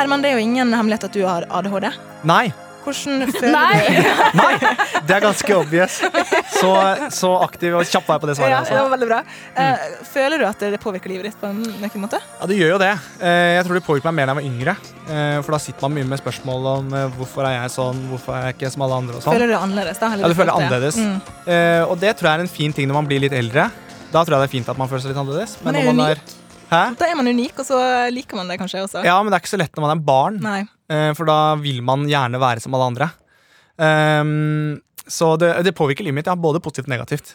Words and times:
Herman, 0.00 0.24
det 0.24 0.32
er 0.32 0.40
jo 0.40 0.48
ingen 0.48 0.72
hemmelighet 0.74 1.04
at 1.10 1.14
du 1.16 1.22
har 1.28 1.46
ADHD. 1.60 1.90
Nei. 2.28 2.48
Hvordan 2.80 3.26
føler 3.36 3.52
Nei! 3.52 4.04
Nei, 4.40 4.52
Det 5.04 5.12
er 5.12 5.20
ganske 5.20 5.52
obvious. 5.52 5.98
Så, 6.54 6.70
så 7.12 7.28
aktiv 7.44 7.74
og 7.76 7.84
kjapp 7.84 8.06
var 8.08 8.16
jeg 8.16 8.22
på 8.22 8.28
det 8.30 8.36
svaret. 8.38 8.54
ja, 8.54 8.60
det 8.64 8.70
Altså. 8.70 8.78
var 8.86 8.94
veldig 8.94 9.08
bra. 9.10 9.18
Mm. 9.52 9.98
føler 10.14 10.40
du 10.40 10.46
at 10.48 10.64
det 10.64 10.80
påvirker 10.80 11.12
livet 11.12 11.28
ditt 11.28 11.36
på 11.42 11.50
en 11.50 11.60
nøkken 11.82 12.00
måte? 12.06 12.22
Ja, 12.40 12.48
det 12.48 12.56
gjør 12.56 12.72
jo 12.74 12.78
det. 12.80 12.88
Eh, 13.20 13.50
Jeg 13.58 13.66
tror 13.68 13.76
det 13.76 13.84
påvirker 13.84 14.08
meg 14.08 14.16
mer 14.22 14.30
da 14.32 14.34
jeg 14.34 14.40
var 14.40 14.48
yngre. 14.48 14.76
Eh, 15.12 15.36
For 15.44 15.52
da 15.58 15.60
sitter 15.66 15.84
man 15.86 15.96
mye 15.98 16.08
med 16.14 16.22
spørsmål 16.24 16.70
om 16.72 16.96
eh, 17.02 17.06
hvorfor 17.20 17.50
er 17.50 17.58
jeg 17.58 17.74
sånn, 17.76 18.00
hvorfor 18.14 18.38
er 18.40 18.48
jeg 18.48 18.56
ikke 18.58 18.72
som 18.72 18.86
alle 18.88 19.00
andre 19.04 19.20
og 19.20 19.26
sånn. 19.28 19.36
Føler 19.36 19.52
du 19.52 19.54
det 19.58 19.60
annerledes? 19.60 20.00
da? 20.00 20.12
eller 20.16 20.24
Ja, 20.24 20.32
du 20.32 20.40
føler 20.40 20.52
det? 20.54 20.58
annerledes. 20.64 20.96
Mm. 21.04 21.20
Eh, 21.52 21.84
Og 21.90 21.96
det 22.00 22.16
tror 22.16 22.30
jeg 22.32 22.40
er 22.40 22.48
en 22.48 22.54
fin 22.56 22.72
ting 22.80 22.88
når 22.88 23.02
man 23.02 23.12
blir 23.12 23.20
litt 23.28 23.36
eldre. 23.36 23.68
Da 24.10 24.24
tror 24.24 24.38
jeg 24.38 24.46
det 24.46 24.48
er 24.48 24.56
fint 24.56 24.72
at 24.72 24.80
man 24.80 24.88
føler 24.88 25.04
seg 25.04 25.12
litt 25.12 25.20
annerledes. 25.20 25.58
Men, 25.60 25.76
er 25.76 25.84
når 25.84 25.92
man 25.92 26.06
unik. 26.16 26.38
Hæ? 26.70 26.82
Da 27.00 27.08
er 27.10 27.16
man 27.18 27.30
unik, 27.30 27.58
og 27.58 27.66
så 27.66 27.78
liker 28.14 28.38
man 28.38 28.50
det 28.50 28.60
kanskje 28.60 28.84
også. 28.84 29.02
Ja, 29.06 29.16
men 29.22 29.32
det 29.32 29.40
er 29.40 29.44
ikke 29.44 29.56
så 29.56 29.58
lett 29.60 29.74
når 29.74 29.86
man 29.86 29.96
er 29.96 30.04
barn, 30.06 30.38
Nei. 30.44 30.60
eh, 30.92 31.10
for 31.18 31.26
da 31.26 31.56
vil 31.58 31.82
man 31.86 32.06
gjerne 32.10 32.40
være 32.42 32.62
som 32.62 32.76
alle 32.78 32.92
andre. 32.92 33.10
Um, 33.80 34.76
så 35.10 35.32
det, 35.40 35.54
det 35.66 35.74
påvirker 35.74 36.06
livet 36.06 36.20
mitt, 36.20 36.30
ja, 36.30 36.36
både 36.38 36.60
positivt 36.62 36.86
og 36.86 36.94
negativt. 36.94 37.34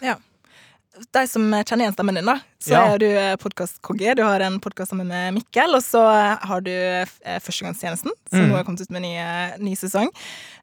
De 1.11 1.21
som 1.27 1.43
kjenner 1.51 1.83
igjen 1.89 1.93
stemmen 1.95 2.15
din, 2.15 2.25
da, 2.25 2.37
så 2.63 2.71
Ja. 2.71 2.81
er 2.93 2.99
du 2.99 3.07
podkast-konge. 3.43 4.15
Du 4.15 4.21
har 4.23 4.39
en 4.39 4.59
podkast 4.63 4.91
sammen 4.93 5.07
med 5.07 5.33
Mikkel, 5.35 5.75
og 5.75 5.81
så 5.83 5.99
har 6.39 6.61
du 6.63 6.71
eh, 6.71 7.39
Førstegangstjenesten, 7.43 8.11
som 8.31 8.39
Mm. 8.39 8.49
nå 8.51 8.55
har 8.55 8.63
kommet 8.63 8.79
ut 8.81 8.89
med 8.91 9.03
en 9.03 9.07
ny, 9.09 9.15
eh, 9.17 9.57
ny 9.59 9.73
sesong. 9.75 10.07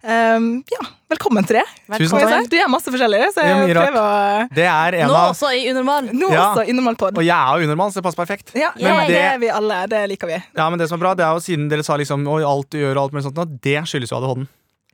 Um, 0.02 0.64
ja, 0.72 0.80
velkommen 1.10 1.44
til 1.46 1.60
det. 1.60 1.66
Tusen 1.98 2.18
takk. 2.18 2.48
Du 2.48 2.56
gjør 2.56 2.70
masse 2.72 2.88
forskjellig, 2.90 3.20
så 3.34 3.44
jeg 3.44 3.76
prøver 3.76 4.00
å 4.00 4.48
Det 4.54 4.64
er 4.64 4.94
en 5.02 5.08
Nå 5.08 5.14
av 5.14 5.34
også 5.34 5.52
i 5.52 5.68
unormal. 5.70 6.08
Nå 6.12 6.32
Ja. 6.32 6.54
også 6.54 6.66
i 6.68 6.72
normal 6.72 6.96
pod. 6.96 7.18
Og 7.18 7.24
jeg 7.24 7.36
er 7.36 7.58
jo 7.60 7.68
unormal, 7.68 7.90
så 7.92 7.94
det 8.00 8.04
passer 8.04 8.24
perfekt. 8.24 8.54
Ja, 8.54 8.70
Men 8.74 8.84
yeah, 8.86 9.06
det 9.06 9.14
det- 9.14 9.34
er 9.34 9.38
vi 9.38 9.48
alle. 9.50 9.86
Det 9.88 10.08
liker 10.10 10.26
vi. 10.28 10.42
Ja, 10.56 10.70
men 10.70 10.78
det 10.78 10.88
som 10.88 10.98
er 10.98 11.04
bra, 11.04 11.14
det 11.14 11.24
er 11.24 11.34
jo 11.34 11.40
siden 11.40 11.68
dere 11.68 11.82
sa 11.84 11.96
liksom 11.96 12.26
Oi, 12.26 12.42
alt 12.42 12.70
du 12.70 12.78
gjør 12.78 12.96
og 12.96 13.02
alt 13.04 13.12
mulig 13.12 13.24
sånt, 13.24 13.34
nå, 13.36 13.60
det 13.60 13.84
skyldes 13.84 14.08
jo 14.10 14.16
ADHD-en. 14.16 14.48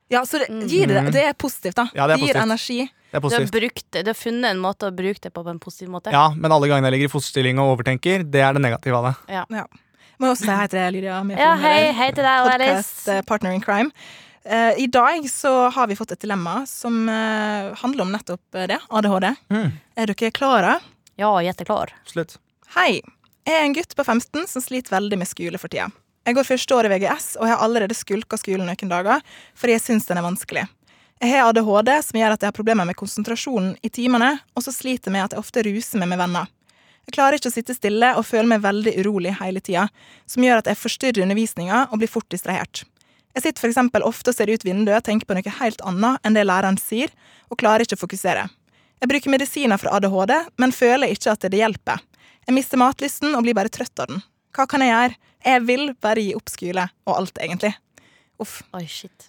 Ja, 0.09 0.23
så 0.27 0.39
det, 0.41 0.49
gir 0.71 0.89
det, 0.89 1.03
det 1.13 1.25
er 1.29 1.35
positivt, 1.37 1.77
da. 1.77 1.85
Mm. 1.91 1.97
Ja, 1.99 2.07
det 2.09 2.15
er 2.15 2.23
gir 2.23 2.27
positivt. 2.33 2.45
energi. 2.47 2.79
Det 3.09 3.17
er 3.17 3.21
Du 3.21 3.29
har, 3.29 3.31
positivt. 3.31 3.53
brukt, 3.61 3.85
det. 3.93 4.05
du 4.05 4.09
har 4.13 4.17
funnet 4.19 4.51
en 4.51 4.63
måte 4.63 4.89
å 4.89 4.95
bruke 4.95 5.21
det 5.21 5.33
på 5.33 5.45
på 5.45 5.51
en 5.53 5.59
positiv 5.61 5.89
måte. 5.93 6.13
Ja, 6.13 6.31
men 6.37 6.53
alle 6.53 6.69
gangene 6.69 6.89
jeg 6.91 6.97
ligger 6.97 7.11
i 7.11 7.13
fosterstilling 7.13 7.61
og 7.61 7.75
overtenker, 7.77 8.25
det 8.25 8.41
er 8.45 8.57
det 8.57 8.63
negative 8.65 8.97
av 8.97 9.11
det. 9.11 9.67
Må 10.19 10.33
også 10.33 10.49
si 10.49 10.51
hei 10.51 10.67
til 10.67 10.81
deg, 10.81 10.93
Lydia. 10.97 11.23
med 11.23 11.39
Ja, 11.39 11.53
hei, 11.57 11.93
hei 11.95 12.09
til 12.11 12.25
deg 12.27 12.41
og 12.43 12.51
Podcast, 12.51 13.05
Alice. 13.07 13.13
eh, 13.13 13.23
Partner 13.23 13.53
in 13.55 13.61
Crime. 13.63 13.91
Eh, 14.45 14.81
I 14.83 14.87
dag 14.91 15.29
så 15.31 15.71
har 15.71 15.87
vi 15.87 15.95
fått 15.95 16.13
et 16.17 16.21
dilemma 16.25 16.67
som 16.67 17.09
eh, 17.09 17.69
handler 17.83 18.03
om 18.03 18.11
nettopp 18.17 18.55
eh, 18.59 18.67
det. 18.67 18.81
ADHD. 18.91 19.29
Mm. 19.53 19.73
Er 19.95 20.07
dere 20.11 20.31
klare? 20.33 20.81
Ja, 21.17 21.31
klar 21.65 21.93
Slutt. 22.07 22.39
Hei. 22.75 23.01
Jeg 23.47 23.55
er 23.55 23.65
en 23.65 23.75
gutt 23.75 23.95
på 23.97 24.05
15 24.05 24.47
som 24.49 24.63
sliter 24.63 24.91
veldig 24.97 25.19
med 25.19 25.29
skole 25.29 25.59
for 25.59 25.69
tida. 25.69 25.87
Jeg 26.29 26.37
går 26.37 26.45
første 26.45 26.77
år 26.77 26.85
i 26.85 26.89
VGS, 26.93 27.27
og 27.41 27.47
jeg 27.49 27.57
har 27.57 27.63
allerede 27.65 27.97
skulka 27.97 28.37
skolen 28.37 28.69
noen 28.69 28.91
dager 28.91 29.23
fordi 29.57 29.73
jeg 29.79 29.81
syns 29.87 30.09
den 30.11 30.19
er 30.21 30.27
vanskelig. 30.27 30.67
Jeg 31.23 31.33
har 31.33 31.49
ADHD, 31.49 31.89
som 32.05 32.19
gjør 32.21 32.35
at 32.35 32.45
jeg 32.45 32.51
har 32.51 32.57
problemer 32.59 32.85
med 32.85 32.99
konsentrasjonen 33.01 33.71
i 33.81 33.89
timene, 33.89 34.35
og 34.53 34.63
så 34.67 34.75
sliter 34.77 35.09
jeg 35.09 35.17
med 35.17 35.25
at 35.25 35.33
jeg 35.35 35.41
ofte 35.41 35.65
ruser 35.65 36.03
meg 36.03 36.13
med 36.13 36.21
venner. 36.21 36.53
Jeg 37.09 37.17
klarer 37.17 37.39
ikke 37.39 37.49
å 37.49 37.55
sitte 37.57 37.79
stille 37.79 38.13
og 38.21 38.29
føler 38.29 38.53
meg 38.53 38.61
veldig 38.67 38.93
urolig 39.01 39.33
hele 39.41 39.65
tida, 39.65 39.87
som 40.29 40.45
gjør 40.45 40.61
at 40.61 40.69
jeg 40.69 40.83
forstyrrer 40.83 41.25
undervisninga 41.25 41.87
og 41.89 42.03
blir 42.03 42.13
fort 42.13 42.29
distrahert. 42.29 42.85
Jeg 43.33 43.47
sitter 43.47 43.71
eksempel 43.73 44.05
ofte 44.05 44.29
og 44.29 44.37
ser 44.37 44.53
ut 44.53 44.69
vinduet 44.69 45.01
og 45.01 45.09
tenker 45.09 45.25
på 45.25 45.39
noe 45.39 45.59
helt 45.63 45.81
annet 45.89 46.29
enn 46.29 46.37
det 46.37 46.45
læreren 46.45 46.77
sier, 46.83 47.09
og 47.49 47.57
klarer 47.57 47.89
ikke 47.89 47.97
å 47.97 48.05
fokusere. 48.05 48.45
Jeg 49.01 49.09
bruker 49.09 49.33
medisiner 49.33 49.81
for 49.81 49.97
ADHD, 49.97 50.37
men 50.61 50.77
føler 50.77 51.17
ikke 51.17 51.33
at 51.33 51.49
det 51.49 51.65
hjelper. 51.65 52.05
Jeg 52.45 52.61
mister 52.61 52.85
matlysten 52.85 53.33
og 53.33 53.49
blir 53.49 53.57
bare 53.57 53.73
trøtt 53.73 54.05
av 54.05 54.13
den. 54.13 54.21
Hva 54.57 54.67
kan 54.71 54.81
jeg 54.85 54.93
gjøre? 54.95 55.17
Jeg 55.49 55.63
vil 55.69 55.85
bare 56.03 56.23
gi 56.25 56.35
opp 56.35 56.49
skole 56.51 56.89
og 57.07 57.17
alt, 57.17 57.39
egentlig. 57.45 57.75
Uff. 58.43 58.63
Oi, 58.75 58.85
shit. 58.87 59.29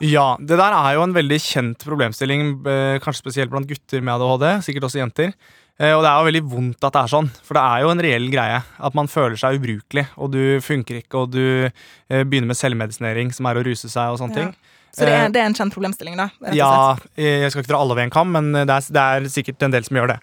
Ja, 0.00 0.36
det 0.40 0.56
der 0.56 0.72
er 0.72 0.94
jo 0.96 1.02
en 1.04 1.12
veldig 1.12 1.36
kjent 1.44 1.82
problemstilling, 1.84 2.46
eh, 2.66 2.98
kanskje 3.04 3.20
spesielt 3.26 3.50
blant 3.52 3.68
gutter 3.68 4.00
med 4.00 4.14
ADHD, 4.14 4.62
sikkert 4.64 4.86
også 4.88 5.02
jenter. 5.02 5.34
Eh, 5.78 5.92
Og 5.92 6.02
det 6.02 6.08
er 6.08 6.16
jo 6.20 6.28
veldig 6.30 6.42
vondt 6.48 6.84
at 6.84 6.92
det 6.96 7.02
er 7.02 7.10
sånn, 7.12 7.28
for 7.44 7.54
det 7.58 7.62
er 7.62 7.82
jo 7.84 7.90
en 7.92 8.00
reell 8.00 8.28
greie. 8.32 8.62
At 8.80 8.94
man 8.94 9.06
føler 9.06 9.36
seg 9.36 9.58
ubrukelig, 9.60 10.06
og 10.16 10.30
du 10.32 10.60
funker 10.64 10.96
ikke, 11.02 11.14
og 11.20 11.30
du 11.32 11.44
eh, 11.68 12.24
begynner 12.24 12.46
med 12.48 12.56
selvmedisinering, 12.56 13.32
som 13.36 13.46
er 13.46 13.60
å 13.60 13.64
ruse 13.64 13.88
seg 13.88 14.12
og 14.14 14.18
sånne 14.18 14.36
Ja. 14.36 14.44
ting. 14.46 14.54
Så 14.92 15.06
det 15.08 15.12
er, 15.16 15.28
det 15.32 15.40
er 15.40 15.46
en 15.48 15.54
kjent 15.56 15.72
problemstilling, 15.72 16.16
da? 16.16 16.26
rett 16.40 16.50
og 16.52 16.56
Ja, 16.56 16.96
slett. 16.96 17.16
jeg 17.16 17.50
skal 17.52 17.62
ikke 17.62 17.68
dra 17.72 17.78
alle 17.80 17.92
over 17.92 18.02
en 18.02 18.10
kam, 18.10 18.32
men 18.32 18.52
det 18.52 18.68
er, 18.68 18.80
det 18.92 18.96
er 19.00 19.28
sikkert 19.32 19.62
en 19.64 19.70
del 19.72 19.84
som 19.84 19.96
gjør 19.96 20.08
det. 20.12 20.18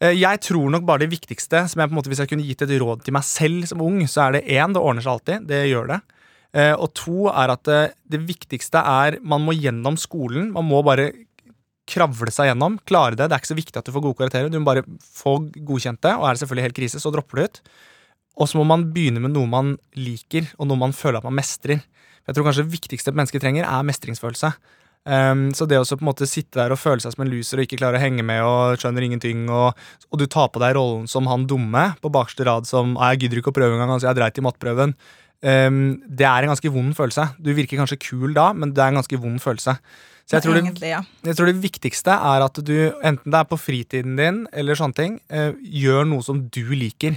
Eh, 0.00 0.12
Jeg 0.20 0.40
tror 0.44 0.70
nok 0.70 0.84
bare 0.84 1.04
det 1.06 1.10
viktigste, 1.14 1.62
som 1.68 1.80
jeg 1.80 1.88
på 1.88 1.94
en 1.94 1.98
måte, 2.00 2.10
hvis 2.12 2.20
jeg 2.20 2.28
kunne 2.28 2.44
gitt 2.46 2.62
et 2.66 2.74
råd 2.80 3.04
til 3.06 3.16
meg 3.16 3.24
selv 3.24 3.66
som 3.70 3.80
ung, 3.84 4.02
så 4.06 4.26
er 4.26 4.36
det 4.36 4.46
én, 4.46 4.74
det 4.74 4.82
ordner 4.82 5.04
seg 5.04 5.14
alltid. 5.14 5.46
Det 5.48 5.62
gjør 5.70 5.88
det. 5.94 6.00
Eh, 6.56 6.74
Og 6.74 6.92
to 6.94 7.28
er 7.32 7.52
at 7.54 7.62
det, 7.64 7.94
det 8.08 8.20
viktigste 8.26 8.82
er 8.82 9.18
man 9.22 9.44
må 9.44 9.56
gjennom 9.56 9.96
skolen. 9.96 10.52
Man 10.52 10.68
må 10.68 10.82
bare 10.84 11.12
kravle 11.86 12.32
seg 12.34 12.50
gjennom, 12.50 12.80
klare 12.84 13.14
det. 13.14 13.28
Det 13.28 13.32
er 13.36 13.40
ikke 13.40 13.54
så 13.54 13.60
viktig 13.60 13.78
at 13.78 13.86
du 13.86 13.92
får 13.94 14.02
gode 14.02 14.18
karakterer. 14.18 14.50
Du 14.50 14.58
må 14.58 14.66
bare 14.66 14.82
få 15.00 15.36
godkjent 15.54 16.00
det, 16.02 16.14
og 16.18 16.26
er 16.26 16.34
det 16.34 16.42
selvfølgelig 16.42 16.66
helt 16.66 16.80
krise, 16.80 17.00
så 17.00 17.12
dropper 17.14 17.38
du 17.38 17.44
ut. 17.46 17.60
Og 18.36 18.48
så 18.50 18.58
må 18.58 18.66
man 18.68 18.88
begynne 18.92 19.22
med 19.22 19.32
noe 19.32 19.48
man 19.48 19.76
liker, 19.96 20.50
og 20.58 20.66
noe 20.68 20.76
man 20.80 20.92
føler 20.92 21.22
at 21.22 21.28
man 21.28 21.38
mestrer. 21.38 21.80
Jeg 22.26 22.34
tror 22.34 22.48
kanskje 22.48 22.66
det 22.66 22.74
viktigste 22.74 23.12
et 23.12 23.16
menneske 23.16 23.40
trenger, 23.40 23.64
er 23.64 23.86
mestringsfølelse. 23.86 24.50
Um, 25.06 25.52
så 25.54 25.68
det 25.70 25.78
å 25.78 25.84
på 25.86 26.02
en 26.02 26.08
måte 26.08 26.26
sitte 26.26 26.58
der 26.58 26.72
og 26.74 26.80
føle 26.82 26.98
seg 26.98 27.12
som 27.14 27.22
en 27.22 27.30
loser 27.30 27.60
og 27.60 27.68
ikke 27.68 27.78
klare 27.78 28.00
å 28.00 28.02
henge 28.02 28.24
med 28.26 28.40
og 28.42 28.80
skjønner 28.82 29.04
ingenting, 29.06 29.44
og, 29.46 29.78
og 30.10 30.18
du 30.18 30.26
tar 30.26 30.48
på 30.50 30.62
deg 30.62 30.74
rollen 30.74 31.06
som 31.10 31.28
han 31.30 31.44
dumme 31.46 31.92
på 32.02 32.10
bakerste 32.10 32.46
rad 32.48 32.66
som 32.66 32.96
«Ah, 32.98 33.12
'jeg 33.12 33.26
gidder 33.26 33.38
ikke 33.38 33.52
å 33.54 33.58
prøve 33.60 33.76
engang', 33.76 33.94
altså 33.94 34.10
jeg 34.10 34.18
dreit 34.18 34.40
i 34.42 34.42
matteprøven, 34.42 34.96
um, 35.46 35.78
det 36.10 36.26
er 36.26 36.42
en 36.42 36.50
ganske 36.50 36.74
vond 36.74 36.90
følelse. 36.98 37.28
Du 37.38 37.52
virker 37.54 37.78
kanskje 37.78 38.02
kul 38.02 38.34
da, 38.34 38.50
men 38.52 38.74
det 38.74 38.82
er 38.82 38.90
en 38.90 38.98
ganske 38.98 39.22
vond 39.22 39.38
følelse. 39.38 39.78
Så 40.26 40.40
jeg 40.40 40.42
tror, 40.42 40.58
det, 40.58 40.64
Egentlig, 40.64 40.90
ja. 40.90 41.02
jeg 41.22 41.38
tror 41.38 41.46
det 41.52 41.62
viktigste 41.62 42.10
er 42.10 42.42
at 42.42 42.58
du, 42.66 42.76
enten 42.98 43.30
det 43.30 43.38
er 43.38 43.46
på 43.46 43.62
fritiden 43.62 44.18
din 44.18 44.46
eller 44.50 44.74
sånne 44.74 44.98
ting, 44.98 45.20
uh, 45.30 45.54
gjør 45.62 46.02
noe 46.10 46.26
som 46.26 46.42
du 46.50 46.64
liker. 46.74 47.14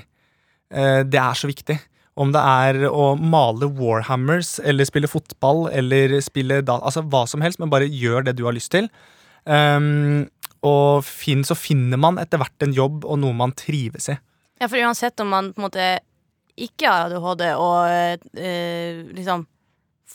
Uh, 0.69 1.01
det 1.01 1.17
er 1.17 1.33
så 1.33 1.49
viktig. 1.49 1.79
Om 2.19 2.33
det 2.35 2.41
er 2.41 2.81
å 2.89 3.13
male 3.15 3.69
Warhammers 3.77 4.57
eller 4.59 4.87
spille 4.87 5.07
fotball 5.07 5.69
eller 5.71 6.17
spille 6.25 6.59
da, 6.67 6.75
altså 6.83 7.05
hva 7.07 7.23
som 7.29 7.43
helst, 7.45 7.61
men 7.61 7.71
bare 7.71 7.87
gjør 7.87 8.27
det 8.27 8.35
du 8.35 8.43
har 8.47 8.55
lyst 8.57 8.73
til. 8.75 8.89
Um, 9.47 10.27
og 10.67 11.05
fin, 11.07 11.45
så 11.47 11.55
finner 11.55 12.01
man 12.01 12.19
etter 12.19 12.41
hvert 12.41 12.65
en 12.65 12.75
jobb 12.75 13.07
og 13.07 13.21
noe 13.21 13.37
man 13.37 13.55
trives 13.55 14.09
i. 14.11 14.17
Ja, 14.59 14.67
for 14.67 14.75
uansett 14.83 15.23
om 15.23 15.31
man 15.31 15.53
på 15.53 15.61
en 15.61 15.67
måte 15.69 15.87
ikke 16.59 16.91
har 16.91 17.07
ADHD 17.07 17.45
og 17.55 18.39
eh, 18.43 18.99
liksom 19.15 19.45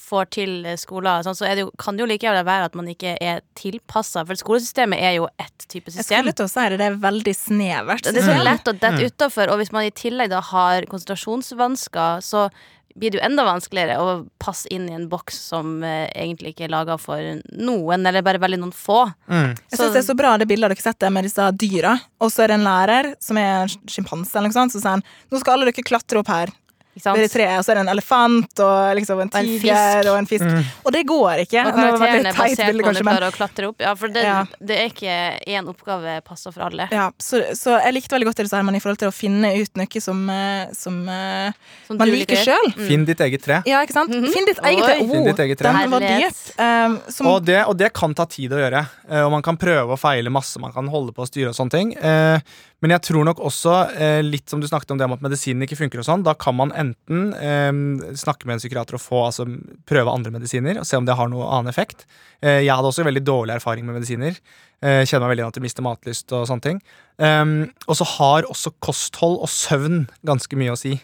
får 0.04 0.28
til 0.37 0.53
skoler, 0.81 1.25
sånn, 1.25 1.37
så 1.38 1.48
er 1.48 1.56
det 1.56 1.65
jo, 1.66 1.72
kan 1.81 1.97
det 1.97 2.04
jo 2.04 2.10
like 2.10 2.26
gjerne 2.26 2.44
være 2.47 2.69
at 2.69 2.78
man 2.78 2.91
ikke 2.92 3.16
er 3.22 3.42
tilpassa. 3.59 4.25
For 4.28 4.38
skolesystemet 4.41 5.00
er 5.00 5.16
jo 5.19 5.28
ett 5.41 5.66
type 5.66 5.91
system. 5.91 6.00
Jeg 6.00 6.04
system. 6.04 6.22
skulle 6.22 6.38
til 6.41 6.48
å 6.48 6.53
si 6.54 6.69
det, 6.69 6.81
det 6.82 6.88
er 6.91 7.03
veldig 7.09 7.37
snevert. 7.38 8.06
Det 8.06 8.22
er 8.22 8.31
så 8.31 8.38
lett 8.44 8.70
å 8.70 8.76
dette 8.76 9.10
utafor, 9.10 9.53
og 9.53 9.60
hvis 9.62 9.75
man 9.75 9.88
i 9.88 9.92
tillegg 9.94 10.32
da 10.32 10.42
har 10.53 10.88
konsentrasjonsvansker, 10.91 12.25
så 12.25 12.48
blir 12.94 13.10
det 13.10 13.19
jo 13.19 13.25
enda 13.26 13.44
vanskeligere 13.47 13.98
å 13.98 14.10
passe 14.42 14.70
inn 14.72 14.87
i 14.87 14.94
en 14.94 15.09
boks 15.10 15.39
som 15.51 15.80
eh, 15.83 16.07
egentlig 16.15 16.54
ikke 16.54 16.68
er 16.68 16.74
laga 16.77 16.97
for 17.00 17.41
noen, 17.50 18.07
eller 18.07 18.22
bare 18.22 18.42
veldig 18.42 18.60
noen 18.62 18.74
få. 18.74 19.00
Mm. 19.27 19.54
Jeg 19.72 19.78
synes 19.80 19.97
det 19.97 20.03
er 20.04 20.09
så 20.10 20.18
bra 20.18 20.36
det 20.39 20.48
bildet 20.50 20.71
dere 20.71 20.84
setter 20.84 21.15
med 21.15 21.27
disse 21.27 21.48
dyra. 21.59 21.97
Og 22.22 22.30
så 22.30 22.45
er 22.45 22.53
det 22.53 22.60
en 22.60 22.68
lærer 22.68 23.10
som 23.22 23.41
er 23.41 23.65
en 23.65 23.72
sjimpanse, 23.91 24.36
eller 24.36 24.53
noe 24.53 24.59
sånt, 24.59 24.77
som 24.77 24.84
sier 24.84 24.95
han 24.97 25.07
nå 25.33 25.42
skal 25.42 25.57
alle 25.57 25.72
dere 25.72 25.86
klatre 25.86 26.22
opp 26.22 26.30
her. 26.30 26.54
Det 26.95 27.31
treet, 27.33 27.59
og 27.59 27.65
så 27.67 27.73
er 27.73 27.75
det 27.81 27.83
en 27.85 27.93
elefant 27.95 28.61
og 28.63 28.95
liksom 28.99 29.21
en 29.25 29.31
tiger 29.35 30.07
og 30.13 30.19
en 30.21 30.27
fisk. 30.31 30.45
Og 30.87 30.93
det 30.95 31.03
går 31.09 31.43
ikke. 31.45 31.65
Og 31.67 31.73
Det 31.75 31.75
var 31.75 31.89
et 31.89 31.99
karakteren 31.99 32.15
veldig 32.15 32.31
er 32.31 32.39
basert 32.39 32.69
bilde, 32.71 32.83
på 32.85 32.89
om 32.89 32.95
du 32.95 33.03
klarer 33.03 33.27
å 33.27 33.35
klatre 33.35 33.69
opp. 33.73 33.81
Ja, 33.83 33.95
for 33.99 34.09
det, 34.15 34.23
Ja. 34.23 34.45
det 34.61 34.77
er 34.79 34.87
ikke 34.93 35.17
én 35.51 35.67
oppgave 35.73 36.21
passer 36.25 36.53
for 36.55 36.63
alle. 36.69 36.89
ja, 36.93 37.11
så, 37.19 37.43
så 37.59 37.79
jeg 37.83 37.95
likte 37.95 38.15
veldig 38.15 38.27
godt 38.31 38.37
det 38.37 38.47
du 38.47 38.49
sa, 38.53 38.57
Herman, 38.61 38.77
i 38.77 38.81
forhold 38.85 38.99
til 39.03 39.09
å 39.11 39.15
finne 39.15 39.51
ut 39.59 39.77
noe 39.77 40.01
som, 40.01 40.23
eh, 40.31 40.67
som 40.73 41.01
eh, 41.09 41.53
Som 41.89 41.99
man 41.99 42.09
liker 42.15 42.37
sjøl. 42.37 42.71
Mm. 42.77 42.87
Finn 42.89 43.05
ditt 43.05 43.21
eget 43.21 43.43
tre. 43.43 43.63
Ja, 43.67 43.83
ikke 43.83 43.97
sant? 43.99 44.13
Finn 44.15 44.47
ditt 44.47 44.59
eget 44.63 44.85
tre. 44.85 44.99
Oh, 45.03 45.25
ditt 45.27 45.39
eget 45.49 45.59
tre. 45.59 45.73
Den 45.75 45.91
var 45.91 46.01
dyp. 46.01 46.45
Um, 46.59 47.01
Og 47.35 47.43
det, 47.45 47.59
og 47.67 47.77
det 47.77 47.93
kan 47.93 48.15
ta 48.15 48.25
tid 48.27 48.53
å 48.55 48.61
gjøre. 48.63 48.87
eh, 49.11 49.23
Og 49.25 49.33
man 49.33 49.43
kan 49.43 49.57
prøve 49.57 49.91
og 49.91 49.99
feile 49.99 50.31
masse, 50.31 50.59
man 50.61 50.73
kan 50.73 50.87
holde 50.89 51.13
på 51.13 51.23
å 51.25 51.29
styre 51.29 51.49
og 51.51 51.59
sånne 51.59 51.71
ting. 51.75 51.97
Eh, 51.99 52.39
Men 52.84 52.92
jeg 52.92 53.07
tror 53.07 53.25
nok 53.25 53.39
også, 53.41 53.75
eh, 53.97 54.19
litt 54.21 54.53
som 54.53 54.60
du 54.60 54.66
snakket 54.69 54.91
om 54.92 54.98
det 55.01 55.07
om 55.07 55.15
at 55.16 55.22
medisinen 55.25 55.65
ikke 55.65 55.78
funker, 55.78 56.03
og 56.03 56.04
sånn, 56.04 56.25
da 56.27 56.34
kan 56.36 56.53
man 56.59 56.75
enten 56.77 57.31
eh, 57.33 57.71
snakke 58.13 58.45
med 58.45 58.59
en 58.59 58.60
psykiater 58.60 58.98
og 58.98 59.01
få, 59.01 59.22
altså, 59.31 59.47
prøve 59.89 60.13
andre 60.13 60.34
medisiner 60.34 60.83
og 60.83 60.84
se 60.84 61.01
om 61.01 61.09
det 61.09 61.16
har 61.16 61.31
noen 61.33 61.48
annen 61.48 61.72
effekt. 61.72 62.04
Eh, 62.45 62.60
jeg 62.66 62.75
hadde 62.75 62.91
også 62.91 63.07
veldig 63.09 63.25
dårlig 63.25 63.57
erfaring 63.57 63.89
med 63.89 63.97
medisiner. 63.97 64.36
Eh, 64.84 65.01
kjenner 65.09 65.25
meg 65.25 65.33
veldig 65.33 65.45
igjen 65.47 65.54
at 65.54 65.57
du 65.57 65.65
mister 65.65 65.86
matlyst 65.86 66.36
og 66.36 66.45
sånne 66.51 66.66
ting. 66.69 66.84
Um, 67.16 67.57
og 67.89 67.97
så 67.97 68.04
har 68.19 68.51
også 68.51 68.75
kosthold 68.84 69.39
og 69.41 69.48
søvn 69.48 70.04
ganske 70.28 70.60
mye 70.60 70.75
å 70.75 70.77
si. 70.77 70.98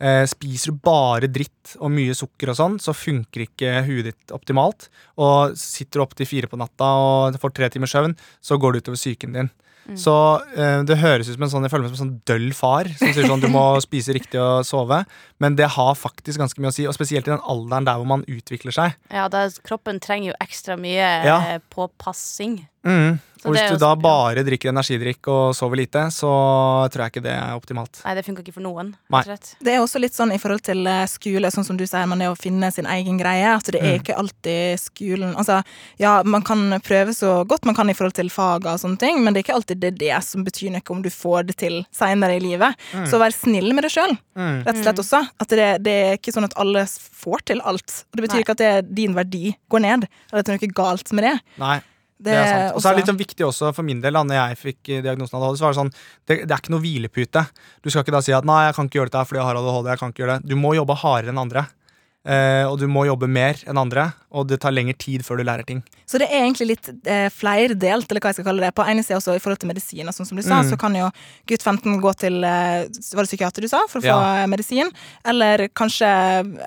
Eh, 0.00 0.24
spiser 0.30 0.72
du 0.72 0.80
bare 0.80 1.28
dritt 1.28 1.74
og 1.82 1.90
mye 1.90 2.14
sukker 2.16 2.54
og 2.54 2.56
sånn, 2.56 2.80
så 2.80 2.94
funker 2.96 3.44
ikke 3.44 3.82
huet 3.84 4.12
ditt 4.12 4.32
optimalt. 4.32 4.88
Og 5.20 5.58
sitter 5.60 5.98
du 5.98 6.04
opp 6.06 6.16
til 6.16 6.30
fire 6.30 6.48
på 6.48 6.56
natta 6.56 6.92
og 7.02 7.40
får 7.42 7.56
tre 7.56 7.68
timers 7.74 7.92
søvn, 7.92 8.16
så 8.40 8.56
går 8.56 8.78
det 8.78 8.86
utover 8.86 9.00
psyken 9.02 9.36
din. 9.36 9.50
Så 9.96 10.12
eh, 10.56 10.82
det 10.84 10.98
høres 11.00 11.28
ut 11.30 11.36
som 11.38 11.42
en 11.46 11.52
sånn, 11.52 11.64
jeg 11.64 11.72
føler 11.72 11.86
meg 11.88 11.94
som 11.94 11.96
en 11.96 12.10
sånn 12.10 12.22
døll 12.28 12.48
far 12.52 12.90
som 12.98 13.12
sier 13.14 13.24
sånn 13.30 13.40
du 13.40 13.48
må 13.48 13.62
spise 13.86 14.12
riktig 14.12 14.40
og 14.42 14.66
sove. 14.68 15.04
Men 15.40 15.56
det 15.56 15.70
har 15.78 15.94
faktisk 15.96 16.38
ganske 16.42 16.60
mye 16.60 16.68
å 16.68 16.76
si, 16.76 16.84
og 16.90 16.92
spesielt 16.96 17.28
i 17.28 17.32
den 17.32 17.40
alderen 17.40 17.86
der 17.88 17.96
hvor 17.96 18.10
man 18.10 18.24
utvikler 18.28 18.74
seg. 18.74 18.98
Ja, 19.14 19.28
da, 19.32 19.46
kroppen 19.64 20.00
trenger 20.04 20.32
jo 20.34 20.38
ekstra 20.44 20.76
mye 20.76 21.08
Ja. 21.24 21.38
eh, 21.54 21.62
påpassing. 21.72 22.66
Mm. 22.86 23.18
Og 23.46 23.54
hvis 23.54 23.70
du 23.70 23.78
da 23.78 23.92
ja. 23.92 23.98
bare 24.02 24.42
drikker 24.46 24.72
energidrikk 24.72 25.28
og 25.30 25.52
sover 25.54 25.78
lite, 25.78 26.00
så 26.14 26.30
tror 26.90 27.04
jeg 27.04 27.12
ikke 27.12 27.22
det 27.22 27.34
er 27.36 27.54
optimalt. 27.54 28.00
Nei, 28.02 28.14
det 28.18 28.24
funker 28.26 28.42
ikke 28.42 28.56
for 28.56 28.64
noen. 28.66 28.90
Det 29.62 29.74
er 29.74 29.82
også 29.82 30.00
litt 30.02 30.16
sånn 30.16 30.32
i 30.34 30.40
forhold 30.42 30.64
til 30.66 30.82
eh, 30.90 31.04
skole, 31.10 31.50
sånn 31.54 31.66
som 31.66 31.78
du 31.78 31.84
sier, 31.86 32.08
man 32.10 32.22
er 32.24 32.32
å 32.32 32.38
finne 32.38 32.70
sin 32.74 32.88
egen 32.90 33.20
greie. 33.20 33.52
At 33.54 33.70
det 33.74 33.78
er 33.82 34.00
ikke 34.00 34.16
alltid 34.18 34.80
skolen 34.82 35.36
Altså, 35.38 35.60
ja, 36.00 36.16
man 36.26 36.42
kan 36.46 36.80
prøve 36.84 37.14
så 37.14 37.44
godt 37.48 37.68
man 37.68 37.76
kan 37.78 37.90
i 37.90 37.94
forhold 37.96 38.16
til 38.18 38.30
faga 38.32 38.74
og 38.74 38.82
sånne 38.82 38.98
ting, 39.00 39.20
men 39.22 39.34
det 39.34 39.42
er 39.42 39.46
ikke 39.46 39.58
alltid 39.60 39.82
det, 39.82 39.92
er 39.94 40.00
det 40.02 40.22
som 40.26 40.42
betyr 40.46 40.72
noe 40.74 40.94
om 40.94 41.02
du 41.04 41.10
får 41.12 41.46
det 41.50 41.58
til 41.62 41.78
seinere 41.94 42.38
i 42.38 42.42
livet. 42.42 42.88
Så 43.10 43.20
vær 43.22 43.34
snill 43.34 43.70
med 43.76 43.86
deg 43.86 43.94
sjøl, 43.94 44.16
Mm. 44.38 44.60
rett 44.62 44.76
og 44.76 44.84
slett 44.84 45.00
også. 45.02 45.18
At 45.42 45.50
det, 45.50 45.68
det 45.82 45.94
er 46.06 46.12
ikke 46.14 46.30
sånn 46.30 46.46
at 46.46 46.54
alle 46.62 46.84
får 46.86 47.40
til 47.50 47.62
alt. 47.66 48.04
Og 48.06 48.18
det 48.18 48.22
betyr 48.26 48.38
Nei. 48.38 48.42
ikke 48.44 48.54
at 48.54 48.62
det, 48.62 48.94
din 48.94 49.16
verdi 49.16 49.50
går 49.70 49.82
ned, 49.82 50.06
eller 50.30 50.42
at 50.42 50.46
det 50.46 50.54
er 50.54 50.60
noe 50.62 50.76
galt 50.78 51.10
med 51.10 51.26
det. 51.26 51.32
Nei, 51.58 51.78
Det, 52.18 52.32
det 52.32 52.34
er 52.34 52.46
sant. 52.50 52.74
Og 52.76 52.82
så 52.82 52.88
er 52.88 52.94
det 52.96 52.98
litt 53.04 53.10
sånn 53.12 53.20
viktig 53.24 53.46
også 53.46 53.72
for 53.74 53.82
min 53.86 54.00
del, 54.02 54.12
da 54.12 54.24
når 54.26 54.34
jeg 54.40 54.58
fikk 54.58 54.88
eh, 54.90 55.02
diagnosen 55.06 55.38
ADHD, 55.38 55.56
så 55.58 55.64
var 55.68 55.72
det 55.72 55.80
sånn 55.82 55.92
det, 56.26 56.36
det 56.48 56.50
er 56.50 56.58
ikke 56.62 56.74
noe 56.74 56.82
hvilepute. 56.82 57.46
Du 57.82 57.90
skal 57.90 58.02
ikke 58.02 58.16
da 58.18 58.20
si 58.26 58.32
at 58.34 58.44
'nei, 58.44 58.66
jeg 58.66 58.74
kan 58.74 58.86
ikke 58.88 58.98
gjøre 58.98 59.10
dette 59.14 59.26
fordi 59.28 59.38
jeg 59.38 59.46
har 59.46 59.54
ADHD'. 59.62 59.90
jeg 59.90 59.98
kan 59.98 60.10
ikke 60.12 60.22
gjøre 60.26 60.38
det. 60.40 60.48
Du 60.48 60.56
må 60.56 60.74
jobbe 60.74 60.96
hardere 60.98 61.30
enn 61.30 61.38
andre. 61.46 61.66
Eh, 62.28 62.66
og 62.68 62.76
du 62.80 62.86
må 62.90 63.06
jobbe 63.06 63.26
mer 63.30 63.54
enn 63.64 63.78
andre, 63.78 64.12
og 64.34 64.48
det 64.50 64.58
tar 64.60 64.72
lengre 64.74 64.92
tid 64.98 65.22
før 65.24 65.38
du 65.38 65.44
lærer 65.46 65.64
ting. 65.64 65.78
Så 66.04 66.18
det 66.18 66.26
er 66.28 66.42
egentlig 66.44 66.66
litt 66.74 66.88
eh, 67.06 67.30
flerdelt, 67.32 68.10
eller 68.10 68.20
hva 68.20 68.28
jeg 68.34 68.34
skal 68.42 68.44
kalle 68.50 68.60
det. 68.66 68.74
På 68.74 68.84
ene 68.84 69.00
sida 69.06 69.16
også 69.16 69.36
i 69.36 69.40
forhold 69.40 69.60
til 69.62 69.70
medisiner, 69.70 70.12
sånn 70.12 70.26
som 70.26 70.36
du 70.36 70.42
sa, 70.42 70.58
Mm. 70.60 70.68
så 70.68 70.76
kan 70.76 70.92
jo 70.98 71.08
gutt 71.46 71.62
15 71.62 72.00
gå 72.02 72.12
til 72.18 72.44
eh, 72.44 72.84
Var 72.90 73.22
det 73.24 73.30
psykiater 73.30 73.62
du 73.62 73.68
sa, 73.68 73.80
for 73.88 74.00
å 74.00 74.02
få 74.02 74.18
Ja. 74.42 74.46
medisin? 74.50 74.90
Eller 75.24 75.68
kanskje 75.68 76.10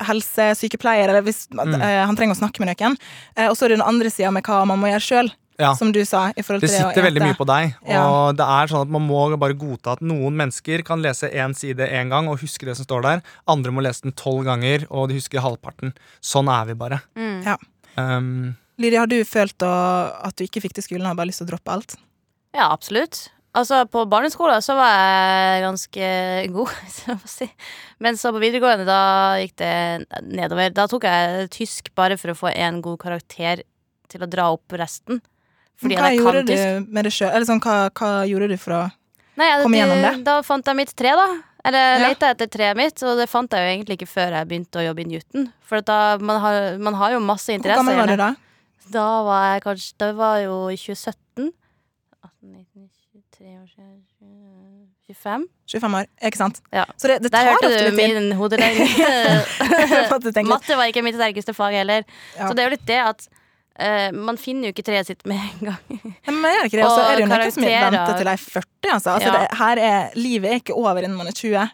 helsesykepleier, 0.08 1.10
eller 1.10 1.22
hvis 1.22 1.48
Mm. 1.52 1.82
eh, 1.82 2.06
han 2.06 2.16
trenger 2.16 2.34
å 2.36 2.40
snakke 2.40 2.60
med 2.64 2.76
noen. 2.78 2.98
Eh, 3.36 3.48
og 3.50 3.56
så 3.58 3.66
er 3.66 3.70
det 3.70 3.78
den 3.80 3.88
andre 3.88 4.10
sida 4.10 4.32
med 4.32 4.44
hva 4.44 4.66
man 4.66 4.80
må 4.80 4.88
gjøre 4.88 5.02
sjøl, 5.04 5.32
Ja. 5.62 5.72
som 5.78 5.92
du 5.94 6.00
sa. 6.06 6.28
i 6.36 6.42
forhold 6.44 6.62
Det 6.66 6.70
til 6.72 6.78
det 6.80 6.88
sitter 6.90 7.06
veldig 7.08 7.22
mye 7.24 7.38
på 7.38 7.46
deg, 7.48 7.76
og 7.86 7.92
Ja. 7.94 8.32
det 8.40 8.48
er 8.58 8.72
sånn 8.72 8.82
at 8.88 8.94
man 8.98 9.06
må 9.08 9.22
bare 9.40 9.54
godta 9.58 9.94
at 9.96 10.02
noen 10.02 10.34
mennesker 10.40 10.84
kan 10.88 11.02
lese 11.04 11.30
én 11.32 11.54
side 11.56 11.86
én 11.88 12.10
gang 12.10 12.28
og 12.32 12.40
huske 12.42 12.66
det 12.66 12.76
som 12.78 12.86
står 12.86 13.02
der. 13.06 13.22
Andre 13.48 13.72
må 13.72 13.82
lese 13.86 14.02
den 14.04 14.14
tolv 14.18 14.44
ganger, 14.50 14.88
og 14.90 15.10
de 15.10 15.16
husker 15.20 15.40
halvparten. 15.46 15.94
Sånn 16.22 16.50
er 16.50 16.66
vi 16.72 16.74
bare. 16.74 17.02
Mm. 17.16 17.44
Ja. 17.46 17.58
Um, 17.98 18.58
Lydia, 18.82 19.04
har 19.04 19.08
du 19.12 19.20
følt 19.28 19.62
å, 19.62 19.70
at 20.26 20.36
du 20.36 20.44
ikke 20.48 20.62
fikk 20.64 20.74
til 20.74 20.84
skolen 20.84 21.06
og 21.06 21.12
har 21.14 21.20
bare 21.22 21.30
lyst 21.30 21.44
til 21.44 21.48
å 21.48 21.52
droppe 21.54 21.72
alt? 21.76 21.96
Ja, 22.56 22.72
absolutt. 22.74 23.30
Altså, 23.54 23.82
på 23.92 24.06
barneskolen 24.08 24.64
så 24.64 24.78
var 24.80 24.94
jeg 24.96 25.64
ganske 25.66 26.08
god, 26.56 26.70
hvis 26.86 27.02
jeg 27.06 27.18
får 27.20 27.32
si. 27.34 27.48
Men 28.00 28.16
så 28.16 28.32
på 28.32 28.40
videregående, 28.40 28.86
da 28.88 29.36
gikk 29.44 29.58
det 29.60 29.74
nedover. 30.24 30.72
Da 30.74 30.88
tok 30.88 31.04
jeg 31.04 31.50
tysk 31.52 31.92
bare 32.00 32.16
for 32.18 32.32
å 32.32 32.38
få 32.40 32.54
en 32.56 32.80
god 32.82 32.98
karakter 33.04 33.62
til 34.12 34.24
å 34.24 34.30
dra 34.32 34.50
opp 34.56 34.72
resten. 34.80 35.20
Fordi 35.80 35.96
hva 35.98 36.10
gjorde 36.16 36.42
kan 36.42 36.46
du 36.86 36.92
med 36.92 37.06
det 37.08 37.14
sjøl? 37.16 37.46
Sånn, 37.48 37.62
hva, 37.64 37.76
hva 37.94 38.10
gjorde 38.30 38.48
du 38.52 38.58
for 38.58 38.72
å 38.78 38.82
Nei, 39.40 39.48
ja, 39.48 39.62
komme 39.64 39.78
gjennom 39.80 40.02
det. 40.04 40.14
Da 40.28 40.42
fant 40.44 40.66
jeg 40.68 40.76
mitt 40.76 40.92
tre, 40.96 41.10
da. 41.18 41.28
Eller 41.64 42.00
Ja. 42.00 42.08
leita 42.10 42.30
etter 42.34 42.48
treet 42.52 42.76
mitt, 42.78 43.02
og 43.04 43.18
det 43.18 43.30
fant 43.30 43.52
jeg 43.54 43.62
jo 43.64 43.70
egentlig 43.78 43.96
ikke 44.02 44.10
før 44.12 44.32
jeg 44.38 44.48
begynte 44.50 44.80
å 44.82 44.86
jobbe 44.86 45.02
i 45.02 45.06
Newton. 45.06 45.48
For 45.66 45.82
da, 45.82 46.18
man, 46.20 46.42
har, 46.42 46.78
man 46.78 46.94
har 47.00 47.12
jo 47.16 47.20
masse 47.24 47.48
Hvor 47.48 47.56
interesse. 47.58 47.80
gammel 47.80 47.96
var 48.02 48.08
du 48.12 48.16
da? 48.18 48.34
Da 48.92 49.06
var 49.24 49.44
jeg 49.54 49.62
kanskje 49.64 49.94
Da 49.98 50.12
var 50.18 50.36
jeg 50.38 50.46
jo 50.50 50.58
i 50.70 50.76
2017. 50.76 51.54
18, 52.26 52.32
19, 52.44 52.90
23 53.14 53.58
år 53.62 53.68
siden 53.72 53.98
25? 55.12 55.48
25 55.72 55.96
år, 56.02 56.06
ikke 56.28 56.38
sant? 56.40 56.60
Ja. 56.74 56.86
Så 56.98 57.08
det, 57.08 57.22
det 57.24 57.32
Der 57.32 57.38
tar 57.46 57.52
hørte 57.54 57.68
ofte 57.72 57.90
du 57.90 57.96
min 57.98 58.32
hoderegning. 58.38 58.90
Matte 60.52 60.76
var 60.78 60.86
ikke 60.92 61.04
mitt 61.06 61.16
sterkeste 61.18 61.54
fag 61.56 61.74
heller. 61.82 62.02
Ja. 62.38 62.48
Så 62.48 62.54
det 62.56 62.64
er 62.64 62.68
jo 62.70 62.76
litt 62.76 62.88
det 62.90 63.00
at 63.04 63.28
eh, 63.80 64.12
man 64.12 64.38
finner 64.38 64.70
jo 64.70 64.74
ikke 64.76 64.86
treet 64.88 65.08
sitt 65.08 65.26
med 65.30 65.40
en 65.40 65.72
gang. 65.72 66.00
Men 66.28 66.40
Men 66.42 66.48
det 66.58 66.72
ikke 66.72 66.80
det, 66.82 66.86
og 66.86 66.96
så 66.96 67.04
er 67.06 67.16
det 67.16 67.24
jo 67.26 67.30
noen 67.32 67.52
som 67.56 67.64
venter 67.66 68.16
til 68.18 68.26
de 68.28 68.34
er 68.34 68.44
40. 68.46 68.66
Altså. 68.92 69.10
Altså, 69.16 69.28
Ja. 69.28 69.34
det, 69.38 69.58
her 69.60 69.78
er, 69.78 70.16
livet 70.16 70.52
er 70.52 70.62
ikke 70.62 70.78
over 70.78 71.02
innen 71.04 71.18
man 71.18 71.28
er 71.28 71.38
20. 71.38 71.52
Ja. 71.54 71.68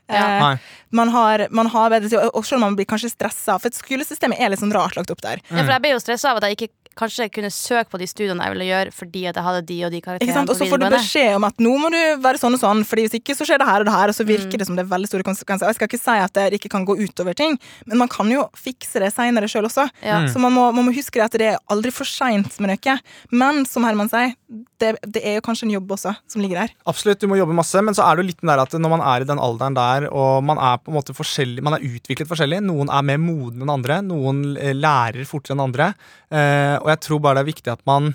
Uh, 0.54 0.58
man, 0.92 1.10
har, 1.10 1.48
man 1.52 1.68
har 1.74 1.90
bedre 1.90 2.10
tid, 2.10 2.20
og 2.34 2.46
selv 2.46 2.62
om 2.62 2.68
man 2.70 2.76
blir 2.80 2.86
kanskje 2.90 3.14
stressa, 3.14 3.58
for 3.60 3.70
skolesystemet 3.74 4.40
er 4.40 4.50
litt 4.54 4.60
sånn 4.64 4.76
rart 4.76 4.96
lagt 5.00 5.12
opp 5.12 5.22
der. 5.26 5.42
Ja, 5.50 5.64
for 5.64 5.74
jeg 5.76 5.84
ble 5.86 5.96
jo 5.96 6.04
stressa 6.04 6.32
av 6.32 6.42
at 6.42 6.50
jeg 6.50 6.60
ikke 6.60 6.74
kanskje 6.98 7.30
kunne 7.34 7.52
søke 7.54 7.90
på 7.94 8.00
de 8.02 8.08
studiene 8.10 8.44
jeg 8.44 8.54
ville 8.56 8.68
gjøre 8.68 8.94
fordi 8.98 9.24
at 9.30 9.38
jeg 9.40 9.46
hadde 9.48 9.62
de 9.70 9.78
og 9.88 9.92
de 9.94 10.02
karakterene 10.02 10.50
Og 10.50 10.58
så 10.58 10.68
får 10.70 10.82
du 10.82 10.88
beskjed 10.92 11.36
om 11.38 11.46
at 11.48 11.62
nå 11.64 11.74
må 11.80 11.92
du 11.94 12.00
være 12.24 12.42
sånn 12.42 12.58
og 12.58 12.62
sånn, 12.62 12.84
Fordi 12.88 13.06
hvis 13.08 13.18
ikke 13.22 13.36
så 13.38 13.46
skjer 13.48 13.62
det 13.62 13.68
her 13.70 13.84
og 13.84 13.88
det 13.90 13.94
her, 13.96 14.12
og 14.14 14.18
så 14.18 14.26
virker 14.28 14.58
Mm. 14.58 14.60
det 14.60 14.68
som 14.68 14.76
det 14.78 14.84
er 14.86 14.92
veldig 14.92 15.08
store 15.12 15.24
konsekvenser. 15.28 15.66
Og 15.68 15.70
Jeg 15.74 15.76
skal 15.80 15.88
ikke 15.92 16.02
si 16.04 16.18
at 16.26 16.34
det 16.34 16.54
ikke 16.60 16.70
kan 16.74 16.86
gå 16.86 16.96
utover 16.98 17.36
ting, 17.36 17.58
men 17.86 17.98
man 17.98 18.08
kan 18.08 18.30
jo 18.32 18.46
fikse 18.56 19.00
det 19.04 19.14
seinere 19.14 19.48
sjøl 19.52 19.66
også. 19.70 19.88
Ja. 20.04 20.26
Så 20.28 20.40
man 20.40 20.54
må, 20.54 20.72
man 20.74 20.86
må 20.88 20.94
huske 20.96 21.20
det 21.20 21.26
at 21.28 21.38
det 21.38 21.48
er 21.54 21.58
aldri 21.70 21.92
for 21.92 22.06
seint 22.08 22.60
med 22.60 22.70
noe. 22.74 22.98
Men 23.32 23.66
som 23.66 23.84
Herman 23.84 24.10
sier, 24.10 24.34
det, 24.80 24.96
det 25.04 25.22
er 25.26 25.36
jo 25.40 25.42
kanskje 25.46 25.68
en 25.68 25.74
jobb 25.76 25.92
også 25.98 26.16
som 26.32 26.42
ligger 26.42 26.62
der. 26.64 26.74
Absolutt, 26.88 27.20
du 27.20 27.28
må 27.28 27.36
jobbe 27.38 27.54
masse, 27.58 27.82
men 27.84 27.94
så 27.98 28.06
er 28.08 28.16
det 28.16 28.24
jo 28.24 28.28
litt 28.32 28.42
den 28.42 28.52
der 28.52 28.62
at 28.64 28.72
når 28.78 28.90
man 28.96 29.02
er 29.04 29.22
i 29.26 29.28
den 29.28 29.40
alderen 29.44 29.76
der, 29.78 30.08
og 30.14 30.44
man 30.48 30.58
er 30.58 30.78
på 30.80 30.92
en 30.94 30.98
måte 31.00 31.14
forskjellig, 31.18 31.62
man 31.66 31.76
er 31.78 31.84
utviklet 31.88 32.30
forskjellig, 32.30 32.62
noen 32.64 32.90
er 32.94 33.02
mer 33.10 33.18
moden 33.20 33.62
enn 33.66 33.74
andre, 33.74 34.00
noen 34.06 34.56
eh, 34.58 34.74
lærer 34.78 35.26
fortere 35.28 35.58
enn 35.58 35.66
andre, 35.68 35.90
eh, 36.32 36.78
og 36.88 36.94
jeg 36.95 37.04
tror 37.04 37.19
bare 37.24 37.38
det 37.42 37.44
er 37.44 37.51
viktig 37.51 37.74
at 37.75 37.84
man 37.89 38.13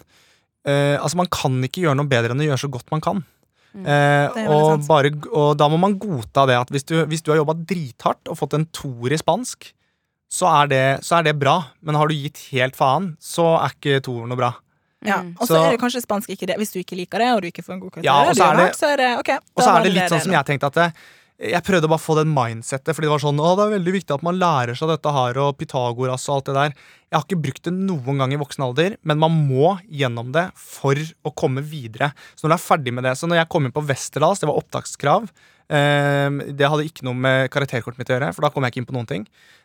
eh, 0.65 0.97
Altså, 0.97 1.19
man 1.21 1.29
kan 1.33 1.61
ikke 1.69 1.85
gjøre 1.85 1.99
noe 2.01 2.09
bedre 2.09 2.33
enn 2.33 2.41
å 2.43 2.49
gjøre 2.49 2.63
så 2.65 2.71
godt 2.73 2.89
man 2.95 3.05
kan. 3.05 3.21
Mm. 3.73 3.87
Eh, 3.89 4.49
og, 4.53 4.83
bare, 4.89 5.13
og 5.33 5.55
da 5.61 5.69
må 5.73 5.79
man 5.81 5.95
godta 6.01 6.45
det 6.49 6.57
at 6.61 6.73
hvis 6.73 6.85
du, 6.89 6.97
hvis 7.09 7.23
du 7.25 7.33
har 7.33 7.41
jobba 7.41 7.55
drithardt 7.57 8.29
og 8.29 8.37
fått 8.41 8.57
en 8.59 8.67
toer 8.75 9.15
i 9.17 9.21
spansk, 9.21 9.71
så 10.33 10.49
er, 10.49 10.69
det, 10.73 10.83
så 11.05 11.19
er 11.19 11.27
det 11.29 11.37
bra, 11.41 11.59
men 11.85 11.97
har 12.01 12.09
du 12.09 12.17
gitt 12.17 12.41
helt 12.55 12.77
faen, 12.77 13.11
så 13.21 13.51
er 13.61 13.75
ikke 13.77 13.99
toer 14.05 14.29
noe 14.31 14.39
bra. 14.41 14.53
Ja. 15.05 15.19
Mm. 15.25 15.33
Og 15.37 15.49
så 15.51 15.59
er 15.59 15.75
det 15.75 15.81
kanskje 15.83 16.01
spansk 16.05 16.31
ikke 16.33 16.47
det. 16.49 16.57
Hvis 16.61 16.73
du 16.73 16.79
ikke 16.81 16.97
liker 16.97 17.21
det, 17.21 17.33
og 17.35 17.43
du 17.43 17.49
ikke 17.51 17.65
får 17.67 17.75
en 17.75 17.83
god 17.83 17.97
karakter, 17.97 18.07
Ja, 18.07 18.21
og 18.31 18.37
så 18.39 18.47
er 18.47 18.57
det- 18.61 18.77
så 18.79 18.93
er 18.93 18.97
det 19.03 19.11
okay, 19.19 19.39
Og 19.57 19.65
så 19.65 19.75
er 19.75 19.83
det 19.83 19.93
litt 19.93 20.09
sånn 20.09 20.19
det 20.19 20.23
som 20.29 20.33
jeg 20.33 20.47
tenkte 20.47 20.71
at 20.71 20.79
det, 20.79 20.87
jeg 21.53 21.63
prøvde 21.67 21.89
bare 21.91 21.99
å 21.99 22.07
få 22.07 22.15
den 22.21 22.33
mindsettet, 22.33 22.95
fordi 22.95 23.09
det 23.09 23.11
var 23.11 23.25
sånn 23.25 23.41
Å, 23.43 23.57
det 23.59 23.65
er 23.67 23.79
veldig 23.79 23.95
viktig 23.99 24.15
at 24.15 24.23
man 24.23 24.39
lærer 24.39 24.79
seg 24.79 24.89
dette 24.93 25.13
her, 25.13 25.39
og 25.43 25.59
Pythagoras 25.59 26.29
og 26.29 26.37
alt 26.37 26.45
det 26.45 26.55
der. 26.55 26.73
Jeg 27.13 27.19
har 27.21 27.27
ikke 27.29 27.43
brukt 27.45 27.67
det 27.69 27.75
noen 27.77 28.23
gang 28.23 28.33
i 28.33 28.41
voksen 28.41 28.65
alder, 28.65 28.97
men 29.05 29.21
man 29.21 29.35
må 29.47 29.75
gjennom 29.93 30.33
det 30.33 30.47
for 30.57 30.97
å 30.97 31.35
komme 31.37 31.61
videre. 31.61 32.15
Så 32.35 32.47
når 32.49 32.55
du 32.57 32.59
er 32.59 32.67
ferdig 32.67 32.95
med 32.97 33.05
det 33.05 33.19
Så 33.21 33.29
når 33.29 33.43
jeg 33.43 33.51
kom 33.53 33.69
inn 33.69 33.75
på 33.77 33.85
Westerdals, 33.85 34.41
det 34.41 34.49
var 34.49 34.57
opptakskrav. 34.63 35.29
eh, 35.73 36.29
det 36.53 36.69
hadde 36.69 36.85
ikke 36.85 37.05
noe 37.07 37.17
med 37.17 37.51
karakterkortet 37.53 37.97
mitt 38.01 38.11
å 38.11 38.17
gjøre, 38.19 38.33
for 38.35 38.45
da 38.45 38.51
kom 38.53 38.65
jeg 38.65 38.73
ikke 38.75 38.81
inn 38.83 38.89
på 38.91 38.97
noen 38.97 39.07
ting. 39.09 39.23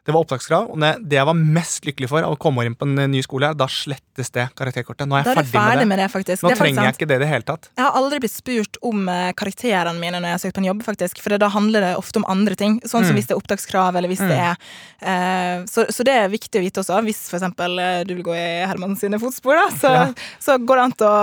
Det 0.07 0.13
var 0.15 0.23
opptakskrav, 0.23 0.69
og 0.71 0.79
det, 0.79 1.17
jeg 1.17 1.25
var 1.27 1.35
mest 1.35 1.83
lykkelig 1.83 2.07
for 2.07 2.23
av 2.23 2.31
å 2.31 2.37
komme 2.39 2.63
inn 2.63 2.77
på 2.79 2.85
en 2.87 3.09
ny 3.11 3.19
skole, 3.25 3.49
da 3.59 3.65
slettes 3.67 4.29
det 4.31 4.45
karakterkortet. 4.55 5.03
Nå 5.09 5.17
er 5.17 5.25
jeg 5.25 5.33
er 5.33 5.39
ferdig, 5.41 5.51
ferdig 5.51 5.73
med 5.73 5.81
det. 5.83 5.87
med 5.89 5.99
det, 5.99 6.05
faktisk. 6.13 6.43
Nå 6.45 6.49
det 6.53 6.57
trenger 6.61 6.77
trenger 6.77 6.87
jeg 6.87 6.95
ikke 6.95 7.07
det 7.11 7.17
i 7.17 7.23
det 7.25 7.27
hele 7.27 7.43
tatt. 7.49 7.67
Jeg 7.75 7.83
har 7.83 7.97
aldri 7.99 8.19
blitt 8.23 8.31
spurt 8.37 8.79
om 8.87 9.01
eh, 9.11 9.33
karakterene 9.35 9.99
mine 9.99 10.21
når 10.23 10.29
jeg 10.31 10.37
har 10.37 10.43
søkt 10.45 10.55
på 10.55 10.63
en 10.63 10.69
jobb, 10.69 10.85
faktisk. 10.87 11.19
For 11.25 11.35
da 11.43 11.49
handler 11.51 11.81
det 11.89 11.91
ofte 11.99 12.21
om 12.21 12.27
andre 12.31 12.55
ting. 12.55 12.79
Sånn 12.87 13.03
som 13.03 13.11
Mm. 13.11 13.19
hvis 13.19 13.27
det 13.27 13.35
er 13.35 13.41
opptakskrav, 13.41 13.95
eller 13.99 14.07
hvis 14.07 14.23
det 14.23 14.37
er 14.37 14.55
eh, 15.01 15.65
så, 15.67 15.85
så 15.91 16.03
det 16.07 16.15
er 16.15 16.31
viktig 16.31 16.55
å 16.55 16.63
vite 16.63 16.79
også. 16.85 17.01
Hvis 17.03 17.19
eksempel 17.37 17.79
eh, 17.79 18.01
du 18.07 18.13
vil 18.17 18.25
gå 18.27 18.35
i 18.35 18.45
Herman 18.67 18.95
sine 18.99 19.19
fotspor, 19.21 19.55
da, 19.59 19.67
så, 19.77 19.93
Ja. 19.95 20.05
så 20.43 20.57
går 20.59 20.81
det 20.81 20.85
an 20.87 20.95
å, 21.07 21.13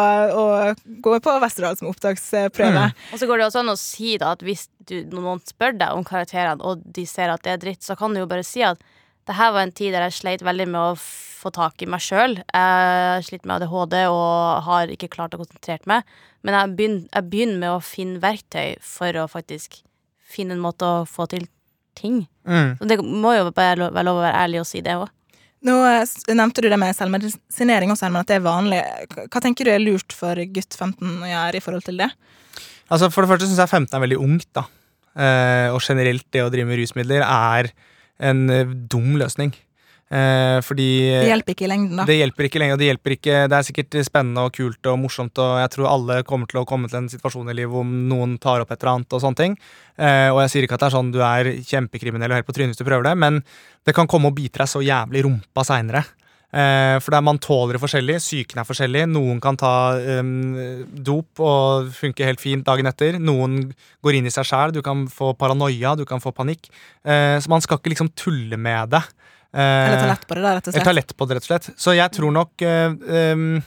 å 0.40 0.98
gå 1.04 1.18
på 1.24 1.36
Westerdal 1.42 1.76
som 1.78 1.90
opptaksprøve. 1.92 2.88
Mm. 2.90 3.06
Og 3.12 3.20
så 3.20 3.28
går 3.30 3.38
det 3.42 3.46
også 3.50 3.62
an 3.64 3.72
å 3.74 3.78
si 3.80 4.16
da 4.22 4.32
at 4.34 4.42
hvis 4.46 4.66
du, 4.88 5.00
noen 5.12 5.40
spør 5.46 5.76
deg 5.80 5.92
om 5.96 6.04
karakterene, 6.06 6.60
og 6.64 6.82
de 6.84 7.06
ser 7.08 7.32
at 7.32 7.42
det 7.46 7.54
er 7.56 7.62
dritt, 7.68 7.82
så 7.86 7.96
kan 7.98 8.14
du 8.14 8.20
jo 8.22 8.28
bare 8.30 8.44
si 8.46 8.62
at 8.66 8.80
det 9.24 9.38
her 9.38 9.54
var 9.56 9.62
en 9.64 9.72
tid 9.72 9.94
der 9.96 10.02
jeg 10.04 10.18
sleit 10.18 10.42
veldig 10.44 10.66
med 10.68 10.80
å 10.80 10.96
få 11.00 11.48
tak 11.54 11.80
i 11.80 11.86
meg 11.88 12.02
sjøl. 12.04 12.34
Jeg 12.52 13.24
sliter 13.24 13.48
med 13.48 13.62
ADHD 13.62 13.94
og 14.12 14.64
har 14.66 14.92
ikke 14.92 15.08
klart 15.12 15.32
å 15.36 15.40
konsentrere 15.40 15.80
meg. 15.88 16.04
Men 16.44 16.58
jeg 16.58 16.74
begynner, 16.76 17.06
jeg 17.08 17.28
begynner 17.32 17.58
med 17.62 17.70
å 17.72 17.80
finne 17.80 18.20
verktøy 18.20 18.74
for 18.84 19.16
å 19.16 19.24
faktisk 19.32 19.78
finne 20.34 20.52
en 20.58 20.60
måte 20.64 20.84
å 20.84 21.06
få 21.08 21.24
til 21.32 21.46
ting. 21.96 22.26
Mm. 22.44 22.74
Så 22.82 22.88
det 22.90 22.98
må 23.00 23.32
jo 23.38 23.48
bare 23.56 23.78
lo- 23.80 23.88
være 23.96 24.08
lov 24.10 24.20
å 24.20 24.24
være 24.26 24.42
ærlig 24.44 24.60
og 24.60 24.68
si 24.68 24.82
det 24.84 24.96
òg. 25.00 25.08
Nå 25.64 25.74
eh, 25.88 26.14
nevnte 26.36 26.64
du 26.64 26.68
det 26.68 26.78
med 26.80 26.96
selvmedisinering 26.96 27.92
også, 27.94 28.06
Herman, 28.08 28.24
at 28.26 28.32
det 28.32 28.38
er 28.38 28.46
vanlig. 28.46 28.80
Hva 29.32 29.40
tenker 29.42 29.64
du 29.64 29.72
er 29.72 29.82
lurt 29.82 30.12
for 30.12 30.36
gutt 30.36 30.76
15 30.76 31.22
å 31.24 31.30
gjøre 31.30 31.60
i 31.60 31.64
forhold 31.64 31.86
til 31.86 32.00
det? 32.02 32.10
Altså 32.92 33.08
For 33.10 33.24
det 33.24 33.32
første 33.32 33.48
syns 33.48 33.62
jeg 33.62 33.72
15 33.80 33.96
er 33.96 34.02
veldig 34.04 34.20
ungt. 34.20 34.50
da 34.56 34.66
Eh, 35.14 35.68
Og 35.70 35.82
generelt 35.82 36.26
det 36.34 36.42
å 36.42 36.50
drive 36.50 36.66
med 36.66 36.80
rusmidler 36.80 37.22
er 37.22 37.70
en 38.18 38.48
eh, 38.50 38.66
dum 38.90 39.14
løsning. 39.20 39.54
Eh, 40.12 40.58
fordi 40.60 40.88
Det 41.08 41.30
hjelper 41.30 41.54
ikke 41.54 41.64
i 41.64 41.70
lengden, 41.70 41.96
da. 41.96 42.04
det 42.04 42.18
hjelper 42.18 42.46
ikke 42.46 42.60
lenger. 42.60 42.76
lengden, 42.76 42.82
Det 42.82 42.88
hjelper 42.90 43.14
ikke 43.16 43.36
Det 43.48 43.56
er 43.56 43.64
sikkert 43.64 43.96
spennende 44.04 44.44
og 44.44 44.52
kult 44.52 44.90
og 44.90 44.98
morsomt, 45.00 45.38
og 45.40 45.60
jeg 45.62 45.70
tror 45.72 45.88
alle 45.88 46.22
kommer 46.22 46.46
til 46.46 46.60
å 46.60 46.66
komme 46.68 46.90
til 46.90 47.00
en 47.00 47.08
situasjon 47.08 47.48
i 47.50 47.56
livet 47.56 47.72
hvor 47.72 47.84
noen 47.84 48.38
tar 48.38 48.60
opp 48.60 48.70
et 48.70 48.82
eller 48.82 49.00
annet 49.00 49.16
og 49.16 49.22
sånne 49.24 49.40
ting. 49.40 49.56
Eh, 49.96 50.28
og 50.28 50.42
jeg 50.44 50.52
sier 50.52 50.68
ikke 50.68 50.76
at 50.76 50.84
det 50.84 50.90
er 50.90 50.98
sånn 50.98 51.14
du 51.14 51.22
er 51.24 51.54
kjempekriminell 51.64 52.30
og 52.30 52.36
helt 52.36 52.46
på 52.46 52.52
trynet 52.52 52.74
hvis 52.74 52.82
du 52.82 52.84
prøver 52.84 53.08
det, 53.08 53.16
men 53.16 53.40
det 53.84 53.94
kan 53.96 54.06
komme 54.06 54.28
og 54.28 54.36
bite 54.36 54.60
deg 54.60 54.68
så 54.68 54.84
jævlig 54.84 55.22
i 55.22 55.26
rumpa 55.26 55.64
seinere. 55.64 56.04
Eh, 56.54 57.00
for 57.02 57.16
er 57.16 57.24
man 57.24 57.40
tåler 57.42 57.74
det 57.74 57.82
forskjellig, 57.82 58.20
psyken 58.22 58.60
er 58.62 58.66
forskjellig. 58.68 59.08
Noen 59.10 59.40
kan 59.42 59.56
ta 59.58 59.96
um, 60.20 60.84
dop 60.94 61.42
og 61.42 61.88
funke 61.96 62.28
helt 62.28 62.42
fint 62.42 62.62
dagen 62.66 62.86
etter. 62.86 63.18
Noen 63.18 63.72
går 64.04 64.20
inn 64.20 64.28
i 64.30 64.34
seg 64.34 64.46
sjæl. 64.46 64.74
Du 64.76 64.78
kan 64.84 65.08
få 65.10 65.32
paranoia, 65.38 65.96
du 65.98 66.04
kan 66.06 66.22
få 66.22 66.30
panikk. 66.36 66.68
Eh, 67.02 67.40
så 67.42 67.50
man 67.50 67.64
skal 67.64 67.80
ikke 67.80 67.90
liksom 67.96 68.12
tulle 68.14 68.60
med 68.60 68.94
det. 68.94 69.02
Eh, 69.54 69.86
Eller 69.86 70.00
ta 70.00 70.06
lett 70.10 70.26
på 70.26 70.34
det, 70.34 70.42
da, 70.42 70.54
rett 70.56 70.66
og 70.66 70.72
slett. 70.74 70.80
Jeg 70.80 70.84
slett. 70.88 70.96
lett 70.98 71.16
på 71.16 71.26
det, 71.28 71.34
rett 71.38 71.46
og 71.46 71.50
slett. 71.52 71.70
Så 71.78 71.94
jeg 71.94 72.10
tror 72.16 72.34
nok 72.34 72.62
eh, 72.66 72.90
um, 72.90 73.62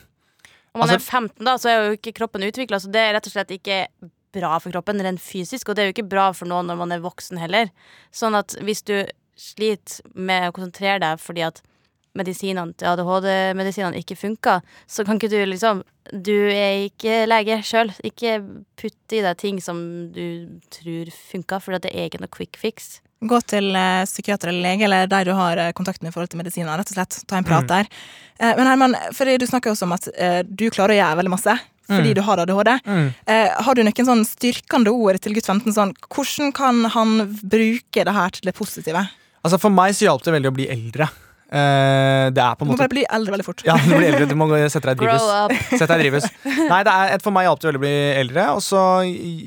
Om 0.74 0.82
man 0.82 0.88
Altså- 0.90 0.98
er 0.98 0.98
15, 1.22 1.44
da, 1.44 1.54
så 1.58 1.70
er 1.72 1.78
jo 1.88 1.96
ikke 1.96 2.12
kroppen 2.18 2.44
utvikla, 2.44 2.78
så 2.78 2.92
det 2.92 3.00
er 3.00 3.14
rett 3.16 3.26
og 3.26 3.32
slett 3.32 3.54
ikke 3.56 3.78
bra 4.36 4.58
for 4.60 4.70
kroppen 4.70 5.00
rent 5.02 5.20
fysisk, 5.20 5.68
og 5.68 5.74
det 5.76 5.82
er 5.82 5.88
jo 5.88 5.94
ikke 5.96 6.08
bra 6.10 6.32
for 6.36 6.46
noen 6.46 6.68
når 6.68 6.76
man 6.76 6.92
er 6.92 7.00
voksen 7.00 7.40
heller. 7.40 7.70
Sånn 8.12 8.36
at 8.36 8.54
hvis 8.60 8.84
du 8.84 9.06
sliter 9.38 10.02
med 10.14 10.50
å 10.50 10.52
konsentrere 10.52 11.00
deg 11.00 11.18
fordi 11.22 11.46
at 11.46 11.62
medisinene 12.18 12.74
til 12.76 12.88
ADHD-medisinene 12.90 14.00
ikke 14.02 14.16
funker, 14.18 14.60
så 14.90 15.04
kan 15.06 15.18
ikke 15.18 15.30
du 15.30 15.38
liksom 15.46 15.84
Du 16.08 16.32
er 16.32 16.88
ikke 16.88 17.26
lege 17.28 17.58
sjøl. 17.62 17.90
Ikke 18.02 18.38
putte 18.80 19.18
i 19.18 19.20
deg 19.20 19.36
ting 19.36 19.58
som 19.60 20.10
du 20.10 20.58
tror 20.72 21.10
funker, 21.12 21.60
for 21.60 21.76
det 21.76 21.92
er 21.92 22.08
ikke 22.08 22.22
noe 22.22 22.32
quick 22.32 22.56
fix. 22.56 23.02
Gå 23.20 23.40
til 23.50 23.74
eh, 23.74 24.04
psykiater 24.06 24.48
eller 24.52 24.62
lege, 24.62 24.84
eller 24.86 25.06
der 25.10 25.24
du 25.24 25.32
har 25.34 25.56
eh, 25.58 25.72
kontakt 25.72 26.02
med 26.02 26.10
i 26.10 26.14
forhold 26.14 26.30
til 26.30 26.38
medisiner. 26.38 26.76
rett 26.78 26.92
og 26.92 26.94
slett. 26.94 27.24
Ta 27.26 27.36
en 27.40 27.44
prat 27.44 27.64
Mm. 27.64 27.68
der. 27.68 27.88
Eh, 28.38 28.54
men 28.56 28.66
Herman, 28.66 28.94
fordi 29.12 29.38
du 29.38 29.46
snakker 29.46 29.72
også 29.72 29.82
om 29.88 29.92
at 29.92 30.08
eh, 30.16 30.42
du 30.46 30.70
klarer 30.70 30.94
å 30.94 31.00
gjøre 31.02 31.16
veldig 31.22 31.34
masse 31.34 31.58
fordi 31.88 32.10
Mm. 32.12 32.14
du 32.14 32.20
har 32.20 32.36
ADHD. 32.38 32.80
mm. 32.84 33.14
Eh, 33.26 33.48
har 33.64 33.74
du 33.74 33.82
noen 33.82 34.06
sånn 34.06 34.24
styrkende 34.28 34.92
ord 34.92 35.18
til 35.20 35.32
gutt 35.34 35.46
15? 35.46 35.72
Sånn, 35.72 35.94
hvordan 36.12 36.52
kan 36.52 36.84
han 36.84 37.34
bruke 37.42 38.04
det 38.04 38.12
her 38.12 38.28
til 38.30 38.42
det 38.44 38.54
positive? 38.54 39.08
Altså 39.42 39.58
For 39.58 39.70
meg 39.70 39.94
så 39.94 40.04
hjalp 40.06 40.22
det 40.22 40.34
veldig 40.34 40.50
å 40.50 40.54
bli 40.54 40.68
eldre. 40.68 41.08
Eh, 41.48 42.28
det 42.36 42.42
er 42.44 42.56
på 42.60 42.66
Du 42.66 42.68
må 42.68 42.74
måte 42.74 42.82
bare 42.84 42.92
bli 42.92 43.04
eldre 43.08 43.32
veldig 43.32 43.44
fort. 43.46 43.62
Ja, 43.64 43.76
du 43.80 43.94
blir 43.94 44.04
eldre, 44.10 44.26
du 44.28 44.34
må 44.36 44.48
sette 44.68 44.90
deg 44.90 45.00
i 45.00 45.06
drivhus. 45.06 45.70
Sett 45.80 45.88
deg 45.88 45.94
i 45.94 46.02
drivhus. 46.04 46.26
Nei, 46.68 46.80
det 46.84 46.92
er, 46.92 47.12
et- 47.16 47.22
for 47.24 47.32
meg 47.32 47.46
hjalp 47.48 47.62
det 47.62 47.68
veldig 47.70 47.80
å 47.80 47.84
bli 47.86 47.94
eldre, 48.20 48.44
og 48.52 48.60
så 48.60 48.82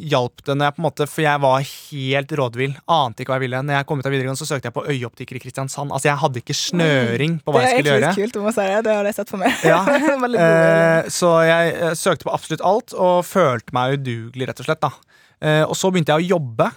hjalp 0.09 0.41
det 0.47 0.55
når 0.57 0.65
jeg 0.71 0.75
på 0.77 0.81
en 0.81 0.87
måte 0.87 1.07
For 1.11 1.21
jeg 1.21 1.43
var 1.43 1.61
helt 1.61 2.33
rådvill. 2.41 2.73
Ante 2.89 3.21
ikke 3.21 3.33
hva 3.35 3.37
jeg 3.37 3.45
ville. 3.45 3.61
Når 3.67 3.77
jeg 3.77 3.85
kom 3.91 4.01
ut 4.01 4.09
av 4.09 4.15
videregående, 4.15 4.41
så 4.41 4.49
søkte 4.49 4.71
jeg 4.71 4.75
på 4.79 4.85
øyeoptiker 4.89 5.37
i 5.37 5.43
Kristiansand. 5.45 5.93
Altså, 5.93 6.09
jeg 6.09 6.17
hadde 6.23 6.41
ikke 6.41 6.57
snøring 6.57 7.37
på 7.45 7.53
hva 7.53 7.61
det 7.61 7.69
er 7.69 7.75
jeg 7.75 7.85
skulle 7.85 7.93
egentlig 7.93 8.01
gjøre. 8.01 8.15
litt 8.17 8.33
kult, 8.33 8.41
om 8.41 8.49
å 8.49 8.55
si 8.57 8.65
det. 8.71 8.81
Det 8.89 8.95
har 8.97 9.05
jeg 9.11 9.15
sett 9.21 9.29
for 9.29 9.37
meg. 9.45 9.51
Ja. 9.63 9.79
God. 10.25 10.35
Eh, 10.41 11.09
så 11.13 11.31
jeg 11.45 11.73
eh, 11.77 11.93
søkte 12.01 12.25
på 12.25 12.33
absolutt 12.33 12.65
alt, 12.65 12.93
og 12.97 13.21
følte 13.29 13.77
meg 13.77 13.99
udugelig, 13.99 14.49
rett 14.49 14.59
og 14.65 14.65
slett. 14.71 14.81
da 14.81 14.91
Uh, 15.41 15.65
Og 15.65 15.73
så 15.73 15.89
begynte 15.89 16.13
jeg 16.13 16.21
å 16.21 16.37
jobbe. 16.37 16.67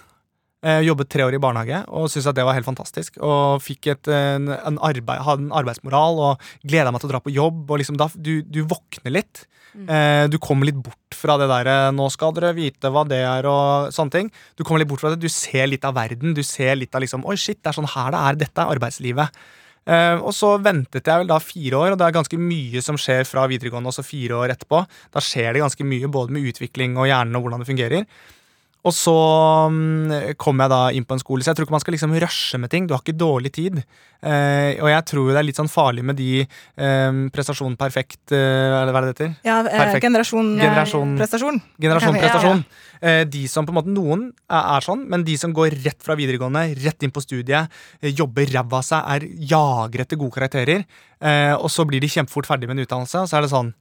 Eh, 0.65 0.81
jobbet 0.81 1.11
tre 1.13 1.25
år 1.27 1.35
i 1.37 1.41
barnehage 1.41 1.83
og 1.93 2.07
syntes 2.09 2.31
at 2.31 2.37
det 2.39 2.45
var 2.47 2.55
helt 2.57 2.65
fantastisk. 2.65 3.19
Og 3.21 3.61
fikk 3.61 3.91
et, 3.93 4.07
en, 4.09 4.49
en 4.55 4.79
arbeid, 4.81 5.21
hadde 5.27 5.45
en 5.45 5.57
arbeidsmoral 5.61 6.21
og 6.31 6.47
gleda 6.65 6.93
meg 6.93 7.03
til 7.03 7.11
å 7.11 7.13
dra 7.13 7.21
på 7.21 7.33
jobb. 7.35 7.67
Og 7.69 7.81
liksom 7.81 7.99
da, 8.01 8.09
du, 8.15 8.39
du 8.41 8.63
våkner 8.65 9.13
litt. 9.13 9.45
Eh, 9.75 10.25
du 10.31 10.37
kommer 10.39 10.69
litt 10.69 10.79
bort 10.79 11.15
fra 11.15 11.35
det 11.37 11.49
derre 11.51 11.91
'nå 11.91 12.07
skal 12.13 12.31
dere 12.35 12.53
vite 12.55 12.89
hva 12.91 13.03
det 13.07 13.19
er' 13.27 13.47
og 13.49 13.91
sånne 13.93 14.11
ting. 14.11 14.31
Du 14.55 14.63
kommer 14.63 14.81
litt 14.81 14.89
bort 14.89 15.03
fra 15.03 15.11
det, 15.13 15.19
du 15.19 15.29
ser 15.29 15.67
litt 15.67 15.85
av 15.85 15.95
verden. 15.95 16.33
Du 16.33 16.41
ser 16.43 16.79
litt 16.79 16.95
av 16.95 17.03
liksom 17.03 17.25
'oi, 17.27 17.35
shit, 17.35 17.61
det 17.61 17.69
er 17.69 17.77
sånn 17.77 17.93
her 17.93 18.15
det 18.15 18.21
er'. 18.23 18.39
Dette 18.45 18.61
er 18.61 18.73
arbeidslivet. 18.73 19.29
Uh, 19.85 20.17
og 20.25 20.31
så 20.33 20.55
ventet 20.57 21.05
jeg 21.05 21.21
vel 21.21 21.27
da 21.29 21.37
fire 21.37 21.77
år, 21.77 21.91
og 21.93 21.99
det 21.99 22.07
er 22.07 22.15
ganske 22.15 22.37
mye 22.41 22.81
som 22.81 22.97
skjer 22.97 23.21
fra 23.29 23.45
videregående 23.45 23.91
også 23.91 24.01
fire 24.01 24.33
år 24.33 24.55
etterpå. 24.55 24.79
Da 25.13 25.21
skjer 25.21 25.53
det 25.53 25.61
ganske 25.61 25.85
mye, 25.85 26.09
både 26.09 26.33
med 26.33 26.47
utvikling 26.49 26.97
og 26.97 27.05
hjernen 27.05 27.37
og 27.37 27.45
hvordan 27.45 27.61
det 27.61 27.69
fungerer. 27.69 28.07
Og 28.85 28.93
så 28.93 29.13
mm, 29.73 30.35
kom 30.37 30.59
jeg 30.61 30.69
da 30.69 30.79
inn 30.93 31.05
på 31.09 31.15
en 31.15 31.21
skole, 31.23 31.41
så 31.41 31.49
jeg 31.51 31.57
tror 31.57 31.65
ikke 31.65 31.73
man 31.73 31.81
skal 31.81 31.95
liksom 31.95 32.11
rushe 32.21 32.59
med 32.61 32.69
ting. 32.69 32.85
Du 32.85 32.93
har 32.93 33.01
ikke 33.01 33.15
dårlig 33.17 33.51
tid. 33.55 33.79
Eh, 34.21 34.77
og 34.77 34.89
jeg 34.91 35.05
tror 35.09 35.31
det 35.31 35.39
er 35.41 35.47
litt 35.47 35.57
sånn 35.59 35.69
farlig 35.71 36.03
med 36.05 36.17
de 36.19 36.43
eh, 36.45 37.17
prestasjon 37.33 37.75
perfekt 37.77 38.33
eh, 38.33 38.69
Hva 38.73 38.83
er 38.83 38.89
det 38.89 38.95
det 38.95 39.11
heter? 39.13 39.31
Ja, 39.45 39.57
eh, 39.65 39.97
generasjon, 40.01 40.51
Generasjon- 40.61 41.15
prestasjon. 41.19 41.57
Generasjon 41.81 42.13
Ja, 42.15 42.21
ja. 42.21 42.25
prestasjon. 42.27 42.63
Eh, 43.05 43.23
de 43.29 43.41
som 43.51 43.65
på 43.67 43.73
en 43.73 43.79
måte, 43.79 43.91
Noen 43.93 44.27
er, 44.49 44.61
er 44.77 44.85
sånn, 44.85 45.03
men 45.11 45.25
de 45.27 45.35
som 45.41 45.53
går 45.53 45.75
rett 45.85 46.05
fra 46.05 46.15
videregående, 46.17 46.67
rett 46.85 47.05
inn 47.05 47.13
på 47.13 47.21
studiet, 47.25 47.73
eh, 48.01 48.13
jobber 48.13 48.49
ræva 48.53 48.79
av 48.81 48.85
seg, 48.87 49.01
er 49.17 49.25
jager 49.53 50.05
etter 50.05 50.21
gode 50.21 50.37
karakterer, 50.37 50.85
eh, 51.21 51.53
og 51.57 51.69
så 51.73 51.85
blir 51.89 52.01
de 52.05 52.09
kjempefort 52.09 52.49
ferdig 52.49 52.69
med 52.69 52.77
en 52.79 52.85
utdannelse, 52.85 53.25
og 53.25 53.29
så 53.29 53.37
er 53.41 53.45
det 53.45 53.51
sånn 53.53 53.73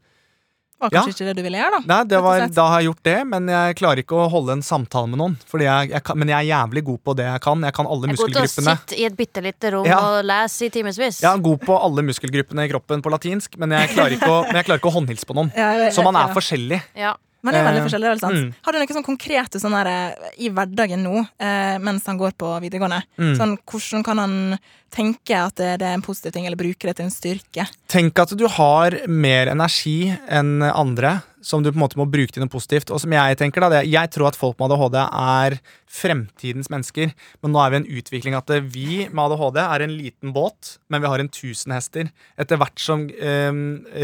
Var 0.81 0.91
kanskje 0.91 1.13
ikke 1.15 1.27
det 1.31 1.35
du 1.39 1.43
ville 1.47 1.59
gjøre, 1.61 1.79
da. 1.79 1.81
Nei, 1.89 1.99
det 2.11 2.19
var, 2.25 2.43
da 2.53 2.65
har 2.69 2.81
jeg 2.83 2.89
gjort 2.91 3.03
det, 3.09 3.17
men 3.31 3.47
jeg 3.49 3.77
klarer 3.79 4.03
ikke 4.03 4.17
å 4.21 4.29
holde 4.29 4.57
en 4.59 4.63
samtale 4.67 5.09
med 5.09 5.21
noen. 5.23 5.37
Fordi 5.49 5.65
jeg, 5.69 5.91
jeg 5.95 6.03
kan, 6.05 6.19
men 6.21 6.29
jeg 6.29 6.37
er 6.43 6.49
jævlig 6.51 6.83
god 6.85 7.01
på 7.09 7.15
det 7.17 7.27
jeg 7.31 7.41
kan. 7.47 7.63
Jeg 7.69 7.77
kan 7.79 7.87
alle 7.87 8.11
Jeg 8.11 8.17
er 8.19 8.23
god 8.23 8.35
til 8.35 8.43
å 8.43 8.75
sitte 8.75 8.99
i 8.99 9.05
et 9.09 9.17
bitte 9.17 9.41
lite 9.45 9.71
rom 9.77 9.87
Ja. 9.89 10.01
og 10.03 10.25
lese 10.29 10.67
i 10.67 10.71
timevis. 10.75 11.23
Jeg 11.23 11.31
er 11.31 11.45
god 11.47 11.61
på 11.65 11.79
alle 11.79 12.03
muskelgruppene 12.11 12.67
i 12.67 12.73
kroppen 12.75 13.01
på 13.07 13.13
latinsk, 13.15 13.57
men 13.63 13.71
jeg 13.79 13.95
klarer 13.95 14.19
ikke 14.19 14.29
å, 14.35 14.41
men 14.51 14.61
jeg 14.61 14.67
klarer 14.69 14.83
ikke 14.83 14.91
å 14.93 14.97
håndhilse 14.99 15.31
på 15.31 15.39
noen. 15.39 15.53
Ja, 15.57 15.71
ja, 15.79 15.91
Så 15.95 16.03
man 16.05 16.15
ja. 16.19 16.27
er 16.29 16.35
forskjellig. 16.37 16.83
Ja. 16.99 17.15
Man 17.45 17.53
er 17.53 17.61
veldig 17.67 17.81
Eh, 17.83 17.85
forskjellig, 17.85 18.09
det 18.09 18.17
er 18.17 18.21
sant. 18.25 18.39
mm. 18.41 18.53
Har 18.65 18.73
du 18.73 18.79
noe 18.81 18.95
sånn 18.97 19.05
konkrete 19.05 19.61
sånn 19.61 19.75
der, 19.77 19.87
eh, 20.17 20.31
i 20.41 20.49
hverdagen 20.49 21.03
nå, 21.05 21.27
eh, 21.39 21.77
mens 21.79 22.07
han 22.09 22.17
går 22.17 22.33
på 22.41 22.49
videregående? 22.65 23.03
Mm. 23.21 23.35
Sånn, 23.37 23.53
hvordan 23.69 24.03
kan 24.03 24.17
han 24.23 24.59
tenke 24.95 25.37
at 25.37 25.59
det, 25.61 25.73
det 25.83 25.91
er 25.91 25.99
en 25.99 26.05
positiv 26.07 26.35
ting, 26.37 26.47
eller 26.49 26.61
bruker 26.61 26.91
det 26.93 26.97
til 27.01 27.09
en 27.11 27.15
styrke? 27.15 27.69
Tenk 27.91 28.19
at 28.25 28.35
du 28.39 28.47
har 28.57 29.01
mer 29.11 29.51
energi 29.53 30.13
enn 30.31 30.61
andre, 30.71 31.19
som 31.45 31.61
du 31.61 31.69
på 31.69 31.77
en 31.77 31.83
måte 31.83 31.99
må 32.01 32.07
bruke 32.09 32.33
til 32.33 32.41
noe 32.41 32.49
positivt. 32.49 32.89
Og 32.95 33.03
som 33.03 33.13
jeg 33.13 33.37
tenker 33.37 33.61
da, 33.61 33.69
det, 33.75 33.81
jeg 33.93 34.09
tror 34.15 34.31
at 34.31 34.39
folk 34.41 34.57
med 34.63 34.73
ADHD 34.73 34.95
er 35.05 35.59
fremtidens 35.95 36.71
mennesker. 36.73 37.11
Men 37.45 37.53
nå 37.55 37.61
er 37.61 37.71
vi 37.71 37.77
i 37.77 37.81
en 37.83 37.89
utvikling 38.01 38.37
at 38.39 38.49
vi 38.73 39.05
med 39.11 39.21
ADHD 39.27 39.59
er 39.63 39.85
en 39.85 39.93
liten 39.95 40.33
båt, 40.35 40.79
men 40.91 41.03
vi 41.05 41.11
har 41.13 41.21
en 41.23 41.29
tusen 41.29 41.75
hester. 41.77 42.09
Etter 42.41 42.59
hvert 42.63 42.81
som 42.81 43.05
eh, 43.13 43.53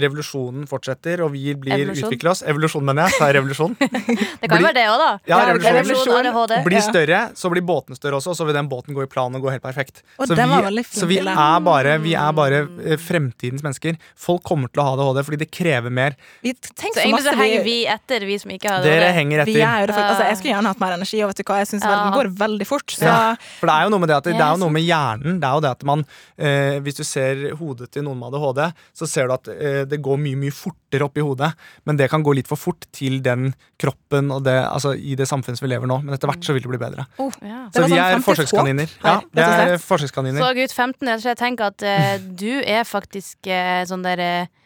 revolusjonen 0.04 0.68
fortsetter 0.70 1.22
og 1.24 1.32
vi 1.34 1.54
blir 1.56 1.78
Evolusjon. 1.78 2.10
utvikle 2.10 2.34
oss 2.34 2.44
Evolusjon, 2.44 2.84
mener 2.86 3.08
jeg. 3.08 3.16
Sa 3.16 3.30
jeg 3.30 3.38
revolusjon? 3.40 3.74
Det 3.80 4.48
kan 4.48 4.58
Bli- 4.58 4.60
jo 4.60 4.68
være 4.68 4.76
det 4.76 4.84
òg, 4.90 5.00
da. 5.00 5.08
Ja, 5.32 5.40
revolusjon. 5.48 5.80
Revolusjon, 5.80 6.30
ADHD. 6.30 6.54
Blir 6.68 6.84
større, 6.84 7.22
så 7.40 7.50
blir 7.52 7.64
båtene 7.72 7.96
større 7.98 8.20
også, 8.20 8.34
og 8.34 8.38
så 8.42 8.46
vil 8.48 8.56
den 8.60 8.68
båten 8.70 8.96
gå 8.96 9.04
i 9.04 9.10
plan 9.10 9.34
og 9.40 9.48
gå 9.48 9.52
helt 9.56 9.64
perfekt. 9.64 10.04
Og 10.20 10.28
så, 10.28 10.36
den 10.36 10.52
vi, 10.52 10.60
var 10.68 10.76
veldig 10.80 10.86
fin 10.90 11.00
så 11.00 11.08
vi 11.10 11.18
er 11.20 11.60
bare, 11.66 11.98
vi 12.02 12.14
er 12.18 12.32
bare 12.36 12.60
eh, 12.84 12.96
fremtidens 13.00 13.62
mennesker. 13.64 13.98
Folk 14.16 14.42
kommer 14.46 14.70
til 14.72 14.82
å 14.82 14.86
ha 14.88 14.94
ADHD 14.96 15.22
fordi 15.26 15.38
det 15.44 15.50
krever 15.54 15.92
mer. 15.92 16.16
Vi, 16.44 16.52
tenk 16.54 16.94
Så 16.94 17.00
så 17.00 17.04
egentlig 17.04 17.22
så 17.24 17.30
masse 17.30 17.36
henger 17.40 17.64
vi, 17.64 17.76
etter, 17.86 18.26
vi 18.26 18.38
som 18.42 18.50
ikke 18.54 18.70
har 18.74 18.82
Dere 18.84 19.08
ADHD. 19.10 19.16
henger 19.20 19.44
vi 19.44 19.54
etter. 19.56 19.66
er 19.82 19.86
det, 19.92 19.96
altså, 19.96 20.24
Jeg 20.30 20.36
skulle 20.40 20.54
gjerne 20.54 20.72
hatt 20.74 20.80
mer 20.80 20.96
energi, 20.96 21.22
og 21.24 21.30
vet 21.32 21.36
du 21.36 21.44
hva, 21.50 21.58
jeg 21.62 21.70
syns 21.72 21.84
Ja. 21.84 21.90
verden 21.94 22.16
går 22.18 22.32
veldig 22.40 22.66
fort. 22.66 22.86
Så 22.96 23.04
Ja. 23.06 23.34
For 23.60 23.66
det 23.66 23.74
er 23.76 23.82
jo 23.84 23.90
noe 23.94 24.00
med 24.00 24.08
det 24.08 24.16
at 24.16 24.24
det, 24.24 24.34
er 24.40 24.50
jo 24.56 24.60
noe 24.64 24.70
med 24.70 24.82
hjernen. 24.86 25.40
Det 25.40 25.48
er 25.48 25.54
jo 25.54 25.60
det 25.66 25.70
at 25.70 25.84
man 25.84 26.04
eh, 26.38 26.80
Hvis 26.80 26.96
du 26.96 27.04
ser 27.04 27.54
hodet 27.56 27.90
til 27.92 28.02
noen 28.04 28.18
med 28.18 28.32
ADHD, 28.34 28.72
så 28.94 29.06
ser 29.08 29.26
du 29.28 29.34
at 29.34 29.48
eh, 29.48 29.84
det 29.84 30.00
går 30.02 30.16
mye 30.18 30.36
mye 30.40 30.50
fortere 30.54 31.04
opp 31.04 31.16
i 31.18 31.20
hodet. 31.24 31.52
Men 31.86 31.96
det 31.96 32.08
kan 32.10 32.22
gå 32.22 32.34
litt 32.34 32.48
for 32.48 32.56
fort 32.56 32.86
til 32.92 33.20
den 33.22 33.52
kroppen 33.80 34.30
og 34.32 34.42
det, 34.44 34.56
altså, 34.66 34.94
i 34.96 35.14
det 35.16 35.26
samfunnet 35.28 35.60
vi 35.62 35.68
lever 35.68 35.86
nå. 35.86 36.00
Men 36.04 36.14
etter 36.14 36.28
hvert 36.30 36.44
så 36.44 36.52
vil 36.56 36.62
det 36.62 36.70
bli 36.72 36.78
bedre. 36.80 37.06
Ja. 37.18 37.66
Så 37.72 37.84
vi 37.84 37.94
sånn 37.94 37.98
er 38.00 38.20
forsøkskaniner. 38.24 38.88
Ja, 39.04 39.20
det 39.34 39.44
er 39.44 39.76
forsøkskaniner. 39.82 40.40
Så 40.40 40.50
gutt 40.70 40.76
15, 40.76 41.08
jeg 41.08 41.20
tror 41.22 41.30
jeg 41.30 41.40
tenker 41.40 41.70
at 41.72 41.82
eh, 41.82 42.16
du 42.22 42.62
er 42.62 42.86
faktisk 42.86 43.50
eh, 43.50 43.82
sånn 43.90 44.06
der 44.06 44.22
eh, 44.24 44.56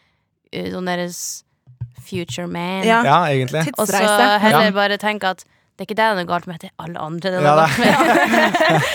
Sånn 0.71 0.87
deres 0.87 1.43
future 2.05 2.45
man. 2.47 2.85
Ja. 2.85 3.01
Ja, 3.03 3.17
egentlig. 3.27 3.65
Og 3.75 3.89
så 3.89 3.97
tidsreise. 3.97 4.37
heller 4.39 4.69
Ja. 4.69 4.71
bare 4.71 4.97
tenke 5.01 5.33
at 5.33 5.41
det 5.75 5.83
er 5.83 5.87
ikke 5.89 5.95
det 5.99 6.03
det 6.05 6.11
er 6.13 6.19
noe 6.21 6.27
galt 6.29 6.45
med, 6.47 6.59
det 6.63 6.69
er 6.69 6.83
alle 6.85 7.01
andre 7.03 7.31
det 7.33 7.35
er 7.35 7.43
Ja, 7.43 7.53
noe 7.55 7.65
det- 7.67 7.75
galt 7.75 7.79
med. 7.83 8.35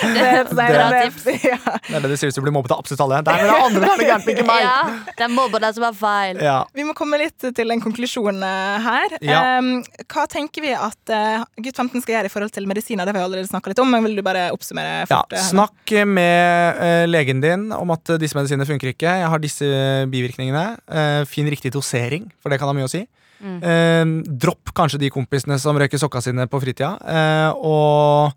det 0.16 0.28
er 0.30 0.46
bra 0.54 0.86
det- 0.88 1.02
tips. 1.10 1.26
Ja. 1.50 1.58
Det 1.60 1.96
er 1.98 2.00
det 2.06 2.10
du 2.10 2.16
ser 2.16 2.30
ut 2.30 2.34
du 2.34 2.40
blir 2.40 2.46
bli 2.48 2.54
mobbet 2.56 2.72
av 2.72 2.80
absolutt 2.80 3.02
alle. 3.04 3.18
Det 3.26 3.34
men 3.34 3.44
det 3.44 3.52
er 3.52 3.64
andre 3.66 3.90
som 3.90 4.00
er 4.04 4.08
galt, 4.08 4.30
ikke 4.32 4.46
meg! 4.48 4.62
Ja, 4.64 5.12
det 5.18 5.26
er 5.26 5.32
mobber 5.34 5.60
det 5.60 5.70
som 5.76 5.84
er 5.90 5.98
feil. 6.00 6.40
Ja. 6.40 6.56
Vi 6.72 6.86
må 6.88 6.94
komme 6.96 7.20
litt 7.20 7.44
til 7.58 7.74
en 7.74 7.84
konklusjon 7.84 8.40
eh, 8.46 8.86
her. 8.86 9.16
Ja. 9.20 9.42
Um, 9.60 9.70
hva 10.08 10.24
tenker 10.30 10.64
vi 10.64 10.72
at 10.72 11.12
uh, 11.12 11.44
gutt 11.60 11.76
15 11.84 12.00
skal 12.00 12.16
gjøre 12.16 12.30
i 12.30 12.32
forhold 12.32 12.54
til 12.56 12.68
medisiner? 12.70 13.04
Det 13.04 13.12
har 13.12 13.20
vi 13.20 13.26
allerede 13.28 13.52
snakka 13.52 13.74
litt 13.74 13.84
om, 13.84 13.92
men 13.92 14.08
vil 14.08 14.16
du 14.16 14.24
bare 14.24 14.48
oppsummere 14.56 15.04
fort? 15.10 15.36
Ja, 15.36 15.44
snakk 15.50 15.94
med 16.08 16.80
uh, 16.80 17.04
legen 17.12 17.44
din 17.44 17.68
om 17.76 17.92
at 17.92 18.14
eh, 18.16 18.20
disse 18.24 18.38
medisinene 18.38 18.68
funker 18.68 18.94
ikke. 18.94 19.18
Jeg 19.20 19.28
har 19.34 19.42
disse 19.44 19.68
bivirkningene. 20.12 20.66
Uh, 20.88 21.22
finn 21.28 21.50
riktig 21.52 21.74
dosering, 21.76 22.30
for 22.40 22.48
det 22.52 22.60
kan 22.62 22.72
ha 22.72 22.76
mye 22.76 22.88
å 22.88 22.92
si. 22.92 23.04
Mm. 23.40 23.58
Eh, 23.64 24.04
dropp 24.44 24.72
kanskje 24.76 25.00
de 25.02 25.10
kompisene 25.12 25.58
som 25.60 25.78
røyker 25.80 26.00
sokka 26.00 26.22
sine 26.24 26.46
på 26.50 26.60
fritida. 26.62 26.94
Eh, 27.00 27.50
og 27.56 28.36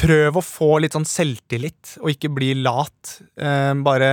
prøv 0.00 0.40
å 0.40 0.44
få 0.44 0.74
litt 0.82 0.96
sånn 0.96 1.08
selvtillit, 1.08 1.96
og 2.02 2.12
ikke 2.12 2.32
bli 2.36 2.54
lat. 2.60 3.20
Eh, 3.40 3.72
bare 3.84 4.10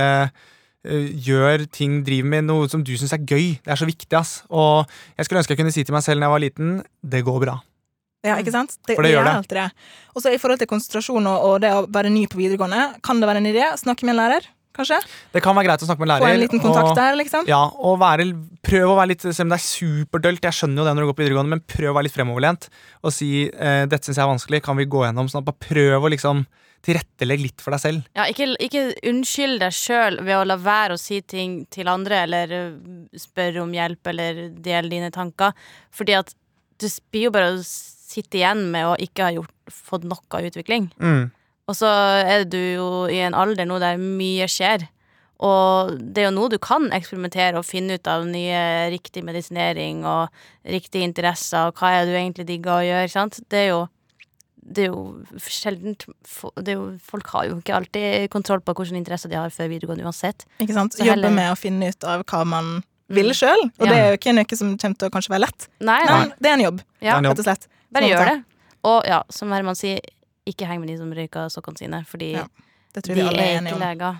gjør 0.88 1.66
ting, 1.74 1.98
driv 2.06 2.24
med 2.24 2.46
noe 2.46 2.68
som 2.70 2.84
du 2.86 2.94
syns 2.96 3.12
er 3.12 3.24
gøy. 3.26 3.58
Det 3.64 3.72
er 3.74 3.80
så 3.80 3.88
viktig, 3.88 4.12
ass. 4.16 4.38
Og 4.48 4.86
jeg 5.18 5.26
skulle 5.26 5.42
ønske 5.42 5.52
jeg 5.52 5.60
kunne 5.60 5.74
si 5.74 5.84
til 5.84 5.96
meg 5.96 6.04
selv 6.06 6.22
når 6.22 6.28
jeg 6.28 6.34
var 6.36 6.44
liten, 6.44 6.70
det 7.02 7.24
går 7.26 7.42
bra. 7.44 7.56
Ja, 8.26 8.36
ikke 8.40 8.54
sant? 8.54 8.78
Det, 8.86 8.96
For 8.96 9.06
det 9.06 9.12
gjør 9.12 9.28
det. 9.28 9.50
det. 9.52 9.66
Og 10.14 10.22
så 10.22 10.32
i 10.34 10.38
forhold 10.40 10.62
til 10.62 10.70
konsentrasjon 10.70 11.26
og, 11.30 11.44
og 11.48 11.60
det 11.62 11.70
å 11.74 11.84
være 11.86 12.10
ny 12.14 12.24
på 12.30 12.40
videregående, 12.40 12.98
kan 13.04 13.20
det 13.20 13.28
være 13.30 13.42
en 13.42 13.50
idé? 13.50 13.66
Snakke 13.78 14.06
med 14.06 14.16
en 14.16 14.20
lærer, 14.22 14.48
kanskje? 14.78 15.00
Det 15.34 15.42
kan 15.44 15.56
være 15.58 15.68
greit 15.68 15.84
å 15.84 15.88
snakke 15.88 16.04
med 16.04 16.12
lærer. 16.12 16.24
Få 16.24 16.30
en 16.32 16.44
liten 16.44 16.62
kontakt 16.62 16.92
og- 16.92 17.00
der, 17.00 17.18
liksom? 17.18 17.48
Ja, 17.50 17.64
og 17.66 17.98
være, 18.00 18.28
prøv 18.62 18.94
å 18.94 18.96
være 18.98 19.12
litt 19.12 19.26
Selv 19.28 19.46
om 19.48 19.52
det 19.52 19.58
er 19.58 19.66
superdølt, 19.66 20.40
jeg 20.48 20.56
skjønner 20.56 20.80
jo 20.80 20.86
det 20.86 20.94
når 20.94 21.04
du 21.04 21.08
går 21.10 21.18
på 21.18 21.24
videregående, 21.26 21.52
men 21.56 21.66
prøv 21.66 21.90
å 21.90 21.96
være 21.98 22.08
litt 22.08 22.16
fremoverlent 22.16 22.68
og 23.02 23.12
si 23.12 23.50
eh, 23.50 23.84
'dette 23.86 24.06
syns 24.06 24.16
jeg 24.16 24.24
er 24.24 24.32
vanskelig, 24.32 24.62
kan 24.62 24.76
vi 24.76 24.86
gå 24.86 25.04
gjennom?' 25.04 25.28
Sånn 25.28 25.42
at 25.42 25.50
bare 25.50 25.66
prøv 25.68 26.06
å 26.06 26.10
liksom 26.14 26.46
tilrettelegge 26.86 27.42
litt 27.42 27.60
for 27.60 27.74
deg 27.74 27.82
selv. 27.82 28.04
Ja, 28.16 28.26
ikke, 28.30 28.52
ikke 28.62 28.84
unnskyld 29.10 29.58
deg 29.64 29.74
sjøl 29.74 30.20
ved 30.22 30.36
å 30.36 30.46
la 30.46 30.56
være 30.56 30.94
å 30.94 31.00
si 31.00 31.20
ting 31.26 31.64
til 31.74 31.90
andre, 31.90 32.22
eller 32.28 32.54
øh, 32.54 32.72
spørre 33.18 33.64
om 33.64 33.72
hjelp, 33.74 34.12
eller 34.12 34.48
dele 34.54 34.92
dine 34.92 35.10
tanker. 35.14 35.56
Fordi 35.94 36.16
at 36.20 36.34
du 36.78 36.86
blir 37.10 37.28
jo 37.28 37.34
bare 37.34 37.56
å 37.56 37.64
sitte 37.64 38.38
igjen 38.40 38.68
med 38.72 38.86
å 38.86 38.94
ikke 39.02 39.26
ha 39.26 39.34
gjort, 39.34 39.52
fått 39.68 40.06
noe 40.08 40.44
utvikling. 40.48 40.88
Mm. 41.02 41.30
Og 41.68 41.76
så 41.76 41.88
er 42.24 42.44
du 42.48 42.56
jo 42.58 42.86
i 43.12 43.18
en 43.26 43.34
alder 43.36 43.66
nå 43.68 43.78
der 43.82 43.98
mye 44.00 44.46
skjer. 44.48 44.86
Og 45.44 45.92
det 46.00 46.22
er 46.24 46.30
jo 46.30 46.34
nå 46.34 46.48
du 46.50 46.56
kan 46.58 46.88
eksperimentere 46.96 47.60
og 47.60 47.66
finne 47.68 47.94
ut 48.00 48.08
av 48.10 48.24
nye 48.26 48.88
riktig 48.90 49.22
medisinering 49.22 50.00
og 50.08 50.32
riktige 50.66 51.04
interesser, 51.06 51.68
og 51.68 51.78
hva 51.78 51.92
er 51.94 52.06
det 52.08 52.14
du 52.14 52.18
egentlig 52.18 52.46
digger 52.48 52.80
å 52.80 52.86
gjøre, 52.88 53.12
sant? 53.12 53.38
Det 53.48 53.66
er 53.66 53.70
jo 53.74 53.84
det 54.68 54.82
er 54.84 54.90
jo 54.90 55.24
sjeldent 55.40 56.02
det 56.60 56.74
er 56.74 56.76
jo, 56.76 56.88
Folk 57.00 57.30
har 57.32 57.46
jo 57.48 57.54
ikke 57.62 57.72
alltid 57.78 58.26
kontroll 58.34 58.60
på 58.60 58.74
hvilke 58.76 58.98
interesser 58.98 59.30
de 59.32 59.38
har 59.38 59.48
før 59.54 59.70
videregående 59.70 60.04
uansett. 60.04 60.44
Ikke 60.60 60.74
sant? 60.76 60.92
Så 60.92 61.06
Jobbe 61.06 61.14
heller- 61.22 61.32
med 61.38 61.52
å 61.52 61.56
finne 61.56 61.88
ut 61.88 62.04
av 62.04 62.24
hva 62.28 62.44
man 62.44 62.82
vil 63.08 63.30
Mm. 63.30 63.32
sjøl. 63.38 63.62
Og 63.78 63.86
Ja. 63.86 63.92
det 63.92 63.96
er 63.96 64.10
jo 64.10 64.16
ikke 64.18 64.34
noe 64.34 64.56
som 64.58 64.76
kommer 64.76 64.98
til 64.98 65.08
å 65.08 65.10
kanskje 65.10 65.30
være 65.30 65.40
lett. 65.46 65.68
Nei, 65.80 66.04
Men 66.04 66.34
det 66.38 66.46
er 66.50 66.52
en 66.52 66.60
jobb, 66.60 66.80
Ja, 67.00 67.16
er 67.16 67.22
rett 67.22 67.38
og 67.38 67.44
slett. 67.46 67.66
bare 67.90 68.02
Sånn 68.04 68.10
gjør 68.10 68.26
det. 68.26 68.44
Og 68.84 69.04
ja, 69.06 69.22
som 69.30 69.50
Herman 69.50 69.74
sier, 69.74 70.00
ikke 70.50 70.68
heng 70.70 70.80
med 70.84 70.88
de 70.92 70.98
som 71.00 71.10
røyker 71.14 71.50
sokkene 71.54 71.78
sine, 71.84 72.04
fordi 72.08 72.32
Ja, 72.38 72.46
Det 72.94 73.04
tror 73.04 73.14
de 73.14 73.20
vi 73.22 73.28
alle 73.28 73.42
er 73.42 73.58
er 73.58 73.66
ikke 73.68 73.82
leger. 73.84 74.16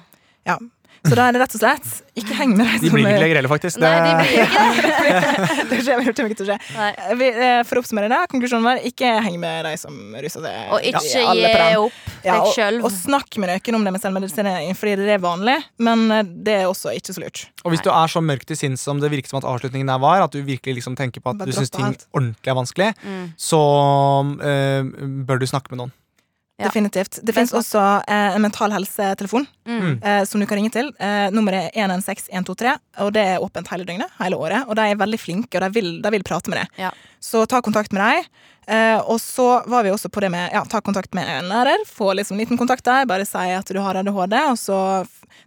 Ja. 0.48 0.58
Så 1.06 1.14
da 1.14 1.28
er 1.28 1.34
det 1.36 1.38
rett 1.40 1.52
og 1.54 1.60
slett 1.60 1.88
ikke 2.18 2.34
heng 2.34 2.56
med 2.58 2.66
de 2.66 2.78
De 2.82 2.88
blir 2.90 3.04
ikke 3.06 3.20
leger 3.22 3.36
heller, 3.38 3.50
faktisk. 3.52 3.78
Nei, 3.78 3.90
de 4.02 4.14
blir 4.18 4.40
ikke 4.42 4.56
det. 4.58 5.66
det 5.70 5.76
skjer, 5.86 6.00
det 6.02 6.14
kommer 6.18 6.32
ikke 6.32 6.38
til 6.40 6.48
å 6.48 6.56
skje. 6.56 7.18
Vi, 7.20 7.28
for 7.68 7.78
å 7.78 7.82
oppsummere 7.84 8.08
det, 8.10 8.18
konklusjonen 8.32 8.66
var 8.66 8.80
ikke 8.88 9.12
heng 9.22 9.36
med 9.38 9.68
de 9.68 9.74
som 9.78 9.94
ruser 10.18 10.42
seg. 10.42 10.56
Og 10.74 10.88
ikke 10.90 11.04
Ja, 11.06 11.34
gi 11.38 11.76
opp 11.84 12.00
Ja, 12.26 12.32
deg 12.34 12.42
og, 12.42 12.50
sjøl. 12.56 12.80
og 12.82 12.90
snakk 12.90 13.38
med 13.38 13.52
noen 13.54 13.78
om 13.78 13.86
det 13.86 13.92
med 13.94 14.02
selvmedisinering, 14.02 14.74
fordi 14.80 14.96
det 15.04 15.14
er 15.14 15.22
vanlig, 15.22 15.54
men 15.78 16.02
eh, 16.10 16.24
det 16.48 16.56
er 16.64 16.66
også 16.66 16.90
ikke 16.98 17.14
så 17.14 17.22
lurt. 17.22 17.44
og 17.62 17.70
hvis 17.76 17.84
du 17.86 17.90
er 17.94 18.10
så 18.10 18.20
mørk 18.24 18.42
til 18.50 18.58
sinns 18.58 18.82
som 18.82 18.98
det 18.98 19.12
virket 19.14 19.30
som 19.30 19.38
at 19.38 19.46
avslutningen 19.46 19.86
der 19.86 20.02
var, 20.02 20.26
at 20.26 20.34
du 20.34 20.42
virkelig 20.42 20.80
liksom 20.82 20.96
tenker 20.98 21.22
på 21.22 21.30
at 21.30 21.38
Bare 21.38 21.46
du 21.46 21.54
syns 21.54 21.70
ting 21.70 21.86
alt. 21.92 22.08
ordentlig 22.12 22.50
er 22.50 22.58
vanskelig, 22.58 22.90
Mm. 23.06 23.32
så 23.38 23.62
eh, 24.42 24.82
bør 25.30 25.38
du 25.38 25.46
snakke 25.46 25.70
med 25.70 25.78
noen. 25.84 25.92
Ja. 26.58 26.66
Definitivt. 26.66 27.20
Det 27.22 27.32
finnes 27.36 27.52
også 27.54 27.80
eh, 28.08 28.34
en 28.34 28.42
mental 28.42 28.72
helsetelefon 28.74 29.46
Mm. 29.68 30.02
eh, 30.02 30.24
som 30.24 30.40
du 30.40 30.46
kan 30.46 30.56
ringe 30.58 30.72
til. 30.74 30.88
Eh, 30.98 31.28
nummeret 31.30 31.68
er 31.76 31.86
116123, 31.86 32.72
og 33.04 33.12
det 33.14 33.22
er 33.34 33.38
åpent 33.44 33.68
hele 33.70 33.84
døgnet, 33.86 34.10
hele 34.18 34.36
året. 34.36 34.64
Og 34.66 34.74
de 34.74 34.86
er 34.90 34.96
veldig 34.98 35.20
flinke, 35.20 35.54
og 35.54 35.62
de 35.66 35.70
vil, 35.80 35.90
de 36.02 36.10
vil 36.10 36.24
prate 36.26 36.50
med 36.50 36.58
deg. 36.62 36.68
Ja. 36.86 36.90
Så 37.20 37.44
ta 37.46 37.60
kontakt 37.62 37.92
med 37.92 38.02
dem. 38.02 38.24
Eh, 38.68 38.98
og 39.06 39.20
så 39.22 39.62
var 39.70 39.84
vi 39.86 39.90
også 39.94 40.10
på 40.12 40.20
det 40.20 40.30
med 40.34 40.50
ja, 40.52 40.64
ta 40.68 40.80
kontakt 40.84 41.14
med 41.14 41.28
en 41.28 41.46
lærer. 41.48 41.84
Få 41.86 42.10
liksom 42.18 42.36
liten 42.40 42.58
kontakt 42.58 42.84
der. 42.84 43.06
Bare 43.06 43.24
si 43.28 43.38
at 43.54 43.70
du 43.72 43.78
har 43.80 43.94
ADHD. 43.96 44.34
Og 44.50 44.58
så 44.60 44.80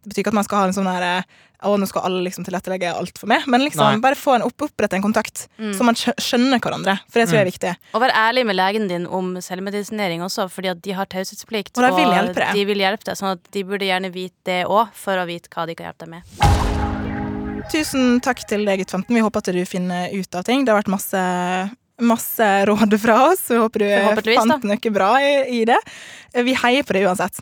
Det 0.04 0.12
betyr 0.12 0.24
ikke 0.26 0.34
at 0.34 0.38
man 0.40 0.48
skal 0.48 0.62
ha 0.62 0.68
en 0.70 0.76
sånn 0.78 0.90
her 0.92 1.08
eh, 1.08 1.40
Å, 1.62 1.76
nå 1.78 1.86
skal 1.86 2.08
alle 2.08 2.24
liksom 2.26 2.42
tilrettelegge 2.48 2.90
alt 2.90 3.20
for 3.22 3.30
meg. 3.30 3.44
Men 3.46 3.62
liksom 3.62 3.86
Nei. 3.86 4.00
bare 4.02 4.18
få 4.18 4.34
en 4.34 4.46
opp, 4.48 4.64
opprette 4.66 4.98
en 4.98 5.04
kontakt, 5.04 5.44
Mm. 5.62 5.76
så 5.78 5.86
man 5.86 5.94
skjønner 5.94 6.58
hverandre. 6.58 6.96
For 7.06 7.22
det 7.22 7.28
tror 7.30 7.38
jeg 7.38 7.46
er 7.46 7.52
viktig. 7.52 7.74
Og 7.94 8.02
vær 8.02 8.14
ærlig 8.18 8.48
med 8.50 8.58
legen 8.58 8.88
din 8.90 9.06
om 9.06 9.36
selvmedisinering 9.38 10.24
også, 10.26 10.48
fordi 10.50 10.72
at 10.74 10.82
de 10.82 10.96
har 10.98 11.06
taushetsplikt. 11.06 11.78
Og 11.78 11.86
de 11.86 11.92
vil 12.00 12.10
hjelpe 12.18 12.42
deg. 12.42 12.56
de 12.58 12.66
vil 12.66 12.82
hjelpe 12.82 13.06
deg, 13.06 13.20
sånn 13.22 13.36
at 13.38 13.52
de 13.54 13.64
burde 13.64 13.86
gjerne 13.86 14.10
vite 14.10 14.34
det 14.50 14.64
òg, 14.66 14.90
for 14.98 15.22
å 15.22 15.28
vite 15.30 15.54
hva 15.54 15.68
de 15.70 15.78
kan 15.78 15.92
hjelpe 15.92 16.08
deg 16.08 16.16
med. 16.18 16.82
Tusen 17.72 18.18
takk 18.26 18.42
til 18.50 18.66
deg, 18.66 18.82
gutt 18.82 18.92
15. 18.98 19.14
Vi 19.14 19.22
håper 19.22 19.44
at 19.46 19.54
du 19.54 19.62
finner 19.70 20.10
ut 20.18 20.36
av 20.36 20.44
ting. 20.48 20.66
Det 20.66 20.74
har 20.74 20.82
vært 20.82 20.92
masse, 20.92 21.22
masse 22.02 22.48
råd 22.68 22.98
fra 23.00 23.20
oss. 23.30 23.46
Vi 23.54 23.60
håper 23.62 23.86
du 24.26 24.34
fant 24.34 24.66
noe 24.66 24.92
bra 24.98 25.12
i, 25.22 25.62
i 25.62 25.66
det. 25.70 25.78
Vi 26.34 26.58
heier 26.58 26.84
på 26.88 26.98
det 26.98 27.06
uansett. 27.06 27.38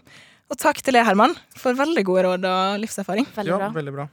Og 0.50 0.58
takk 0.58 0.80
til 0.82 0.96
deg, 0.98 1.06
Herman, 1.06 1.36
for 1.62 1.78
veldig 1.78 2.02
gode 2.08 2.24
råd 2.26 2.46
og 2.50 2.80
livserfaring. 2.82 3.28
Veldig 3.36 3.58
bra. 3.60 3.68
veldig 3.76 3.94
bra. 3.94 4.08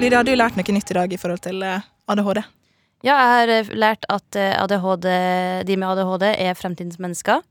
Lydia, 0.00 0.16
har 0.16 0.24
du 0.24 0.32
lært 0.32 0.56
noe 0.56 0.72
nytt 0.72 0.90
i 0.94 0.96
dag 0.96 1.12
i 1.12 1.18
forhold 1.20 1.42
til 1.44 1.60
eh, 1.66 1.82
ADHD? 2.08 2.40
Ja, 3.04 3.12
jeg 3.18 3.30
har 3.34 3.52
eh, 3.58 3.72
lært 3.76 4.06
at 4.08 4.38
eh, 4.40 4.54
ADHD, 4.56 5.08
de 5.68 5.76
med 5.76 5.90
ADHD 5.92 6.24
er 6.32 6.56
fremtidens 6.56 6.96
mennesker, 7.02 7.42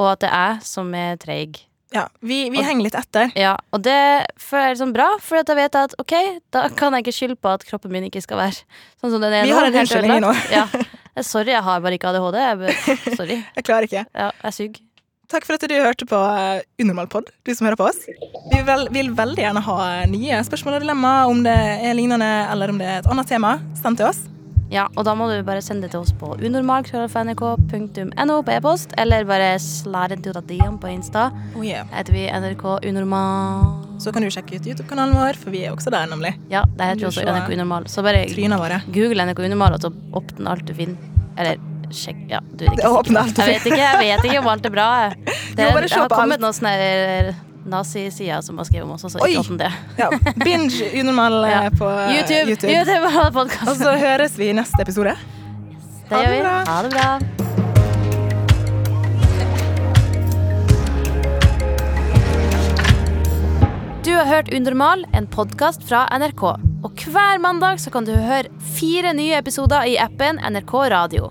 og 0.00 0.06
at 0.14 0.24
det 0.24 0.30
er 0.32 0.54
jeg 0.54 0.64
som 0.70 0.94
er 0.96 1.20
treig. 1.20 1.60
Ja, 1.92 2.06
vi, 2.20 2.46
vi 2.52 2.60
Og- 2.60 2.64
henger 2.68 2.84
litt 2.88 2.96
etter. 2.96 3.30
Ja, 3.36 3.54
og 3.72 3.84
det 3.84 3.92
jeg 3.96 4.72
liksom 4.72 4.94
bra, 4.96 5.10
for 5.24 5.40
jeg 5.40 5.56
vet 5.60 5.76
at 5.80 5.94
ok, 6.00 6.14
da 6.52 6.66
kan 6.76 6.96
jeg 6.96 7.04
ikke 7.04 7.16
skylde 7.20 7.36
på 7.40 7.52
at 7.52 7.64
kroppen 7.68 7.92
min 7.92 8.08
ikke 8.08 8.24
skal 8.24 8.40
være 8.40 8.56
sånn 9.00 9.12
som 9.12 9.20
den 9.24 9.32
er 9.42 9.44
Vi 9.44 9.52
nå. 9.52 9.60
har 9.60 9.68
en 9.68 9.78
unnskyldning 9.84 10.24
nå. 10.24 10.32
Ja. 10.52 10.64
Eh, 11.18 11.24
Sorry, 11.26 11.52
jeg 11.54 11.64
har 11.66 11.80
bare 11.82 11.98
ikke 11.98 12.12
ADHD. 12.12 12.38
Jeg 12.38 13.16
sorry. 13.18 13.40
Jeg 13.56 13.66
klarer 13.66 13.88
ikke. 13.88 14.04
Ja, 14.14 14.30
jeg 14.44 14.54
suger. 14.54 14.84
Takk 15.28 15.44
for 15.44 15.58
at 15.58 15.64
du 15.68 15.74
hørte 15.76 16.06
på 16.08 16.16
uh, 16.16 16.62
Unormalpod, 16.80 17.26
du 17.44 17.50
som 17.52 17.66
hører 17.68 17.76
på 17.76 17.90
oss. 17.90 17.98
Vi 18.48 18.62
vil, 18.64 18.86
vil 18.94 19.10
veldig 19.12 19.44
gjerne 19.44 19.60
ha 19.66 19.76
nye 20.08 20.40
spørsmål 20.48 20.78
og 20.78 20.86
dilemmaer, 20.86 21.28
om 21.28 21.44
det 21.44 21.58
er 21.84 21.98
lignende 21.98 22.30
eller 22.48 22.72
om 22.72 22.80
det 22.80 22.88
er 22.88 23.02
et 23.02 23.12
annet 23.12 23.28
tema. 23.28 23.58
Send 23.76 24.00
til 24.00 24.08
oss. 24.08 24.24
Ja, 24.72 24.84
og 24.96 25.04
da 25.08 25.14
må 25.16 25.28
du 25.30 25.38
bare 25.46 25.62
sende 25.64 25.86
det 25.86 25.94
til 25.94 26.02
oss 26.04 26.12
på 26.20 26.34
unormal.nrk.no 26.44 28.34
på 28.44 28.52
e-post, 28.52 28.92
eller 29.00 29.24
bare 29.28 29.54
slide 29.62 30.18
into 30.18 30.32
DM 30.44 30.76
på 30.80 30.90
Insta. 30.92 31.30
Oh, 31.56 31.64
yeah. 31.64 31.88
Heter 31.94 32.12
vi 32.12 32.26
NRK 32.28 32.64
Unormal. 32.90 33.64
Så 33.98 34.12
kan 34.12 34.22
du 34.22 34.28
sjekke 34.30 34.58
ut 34.58 34.68
YouTube-kanalen 34.68 35.16
vår, 35.16 35.40
for 35.40 35.54
vi 35.54 35.64
er 35.64 35.72
også 35.72 35.90
der, 35.94 36.06
nemlig. 36.12 36.34
Ja, 36.52 36.62
det 36.76 36.92
heter 36.92 37.06
jo 37.06 37.10
også 37.12 37.24
NRK 37.24 37.48
Unormal. 37.56 37.88
Så 37.88 38.04
bare 38.04 38.26
google 38.92 39.24
NRK 39.24 39.40
Unormal, 39.48 39.78
og 39.78 39.80
så 39.86 39.92
åpner 40.20 40.52
alt 40.52 40.68
du 40.68 40.74
finner. 40.76 41.16
Eller 41.38 41.56
sjekk 41.94 42.20
Ja, 42.28 42.42
du 42.52 42.66
er 42.66 42.72
ikke 42.74 42.88
sikker. 43.08 43.48
Jeg 43.48 43.54
vet 43.54 43.66
ikke, 43.70 43.80
jeg 43.80 43.98
vet 44.04 44.24
ikke 44.28 44.40
om 44.42 44.48
alt 44.52 44.66
er 44.68 44.74
bra. 44.74 44.88
Det, 45.58 45.64
bare 45.74 45.88
det 45.88 45.96
har 45.96 46.12
kommet 46.12 46.38
noe 46.38 46.52
noen 46.52 46.54
sånne 46.54 47.47
her 47.68 47.76
nazisider 47.76 48.40
som 48.44 48.58
har 48.58 48.64
skrevet 48.68 48.84
om 48.88 48.94
oss, 48.96 49.02
så 49.12 49.20
Oi. 49.22 49.34
det. 49.60 49.72
Ja, 49.98 50.10
binge 50.44 50.90
unormal 51.00 51.44
eh, 51.44 51.50
Ja. 51.50 51.70
på 51.70 51.88
eh, 51.90 52.16
YouTube! 52.16 52.50
YouTube. 52.50 52.72
YouTube 52.72 53.04
Og 53.68 53.76
så 53.76 53.96
høres 53.98 54.38
vi 54.38 54.48
i 54.50 54.56
neste 54.56 54.82
episode. 54.82 55.16
Det 56.08 56.16
ha 56.16 56.22
gjør 56.24 56.30
det 56.30 56.36
vi. 56.36 56.42
bra. 56.42 56.64
Ha 56.64 56.82
det 56.82 56.90
bra. 56.96 57.08
Du 64.04 64.14
har 64.14 64.24
hørt 64.24 64.48
Unormal, 64.54 65.06
en 65.12 65.26
podkast 65.26 65.82
fra 65.88 66.06
NRK. 66.18 66.42
Og 66.86 67.02
hver 67.12 67.40
mandag 67.42 67.80
så 67.82 67.90
kan 67.92 68.06
du 68.06 68.14
høre 68.14 68.48
fire 68.78 69.12
nye 69.12 69.36
episoder 69.36 69.84
i 69.90 69.98
appen 70.00 70.38
NRK 70.40 70.74
Radio. 70.94 71.28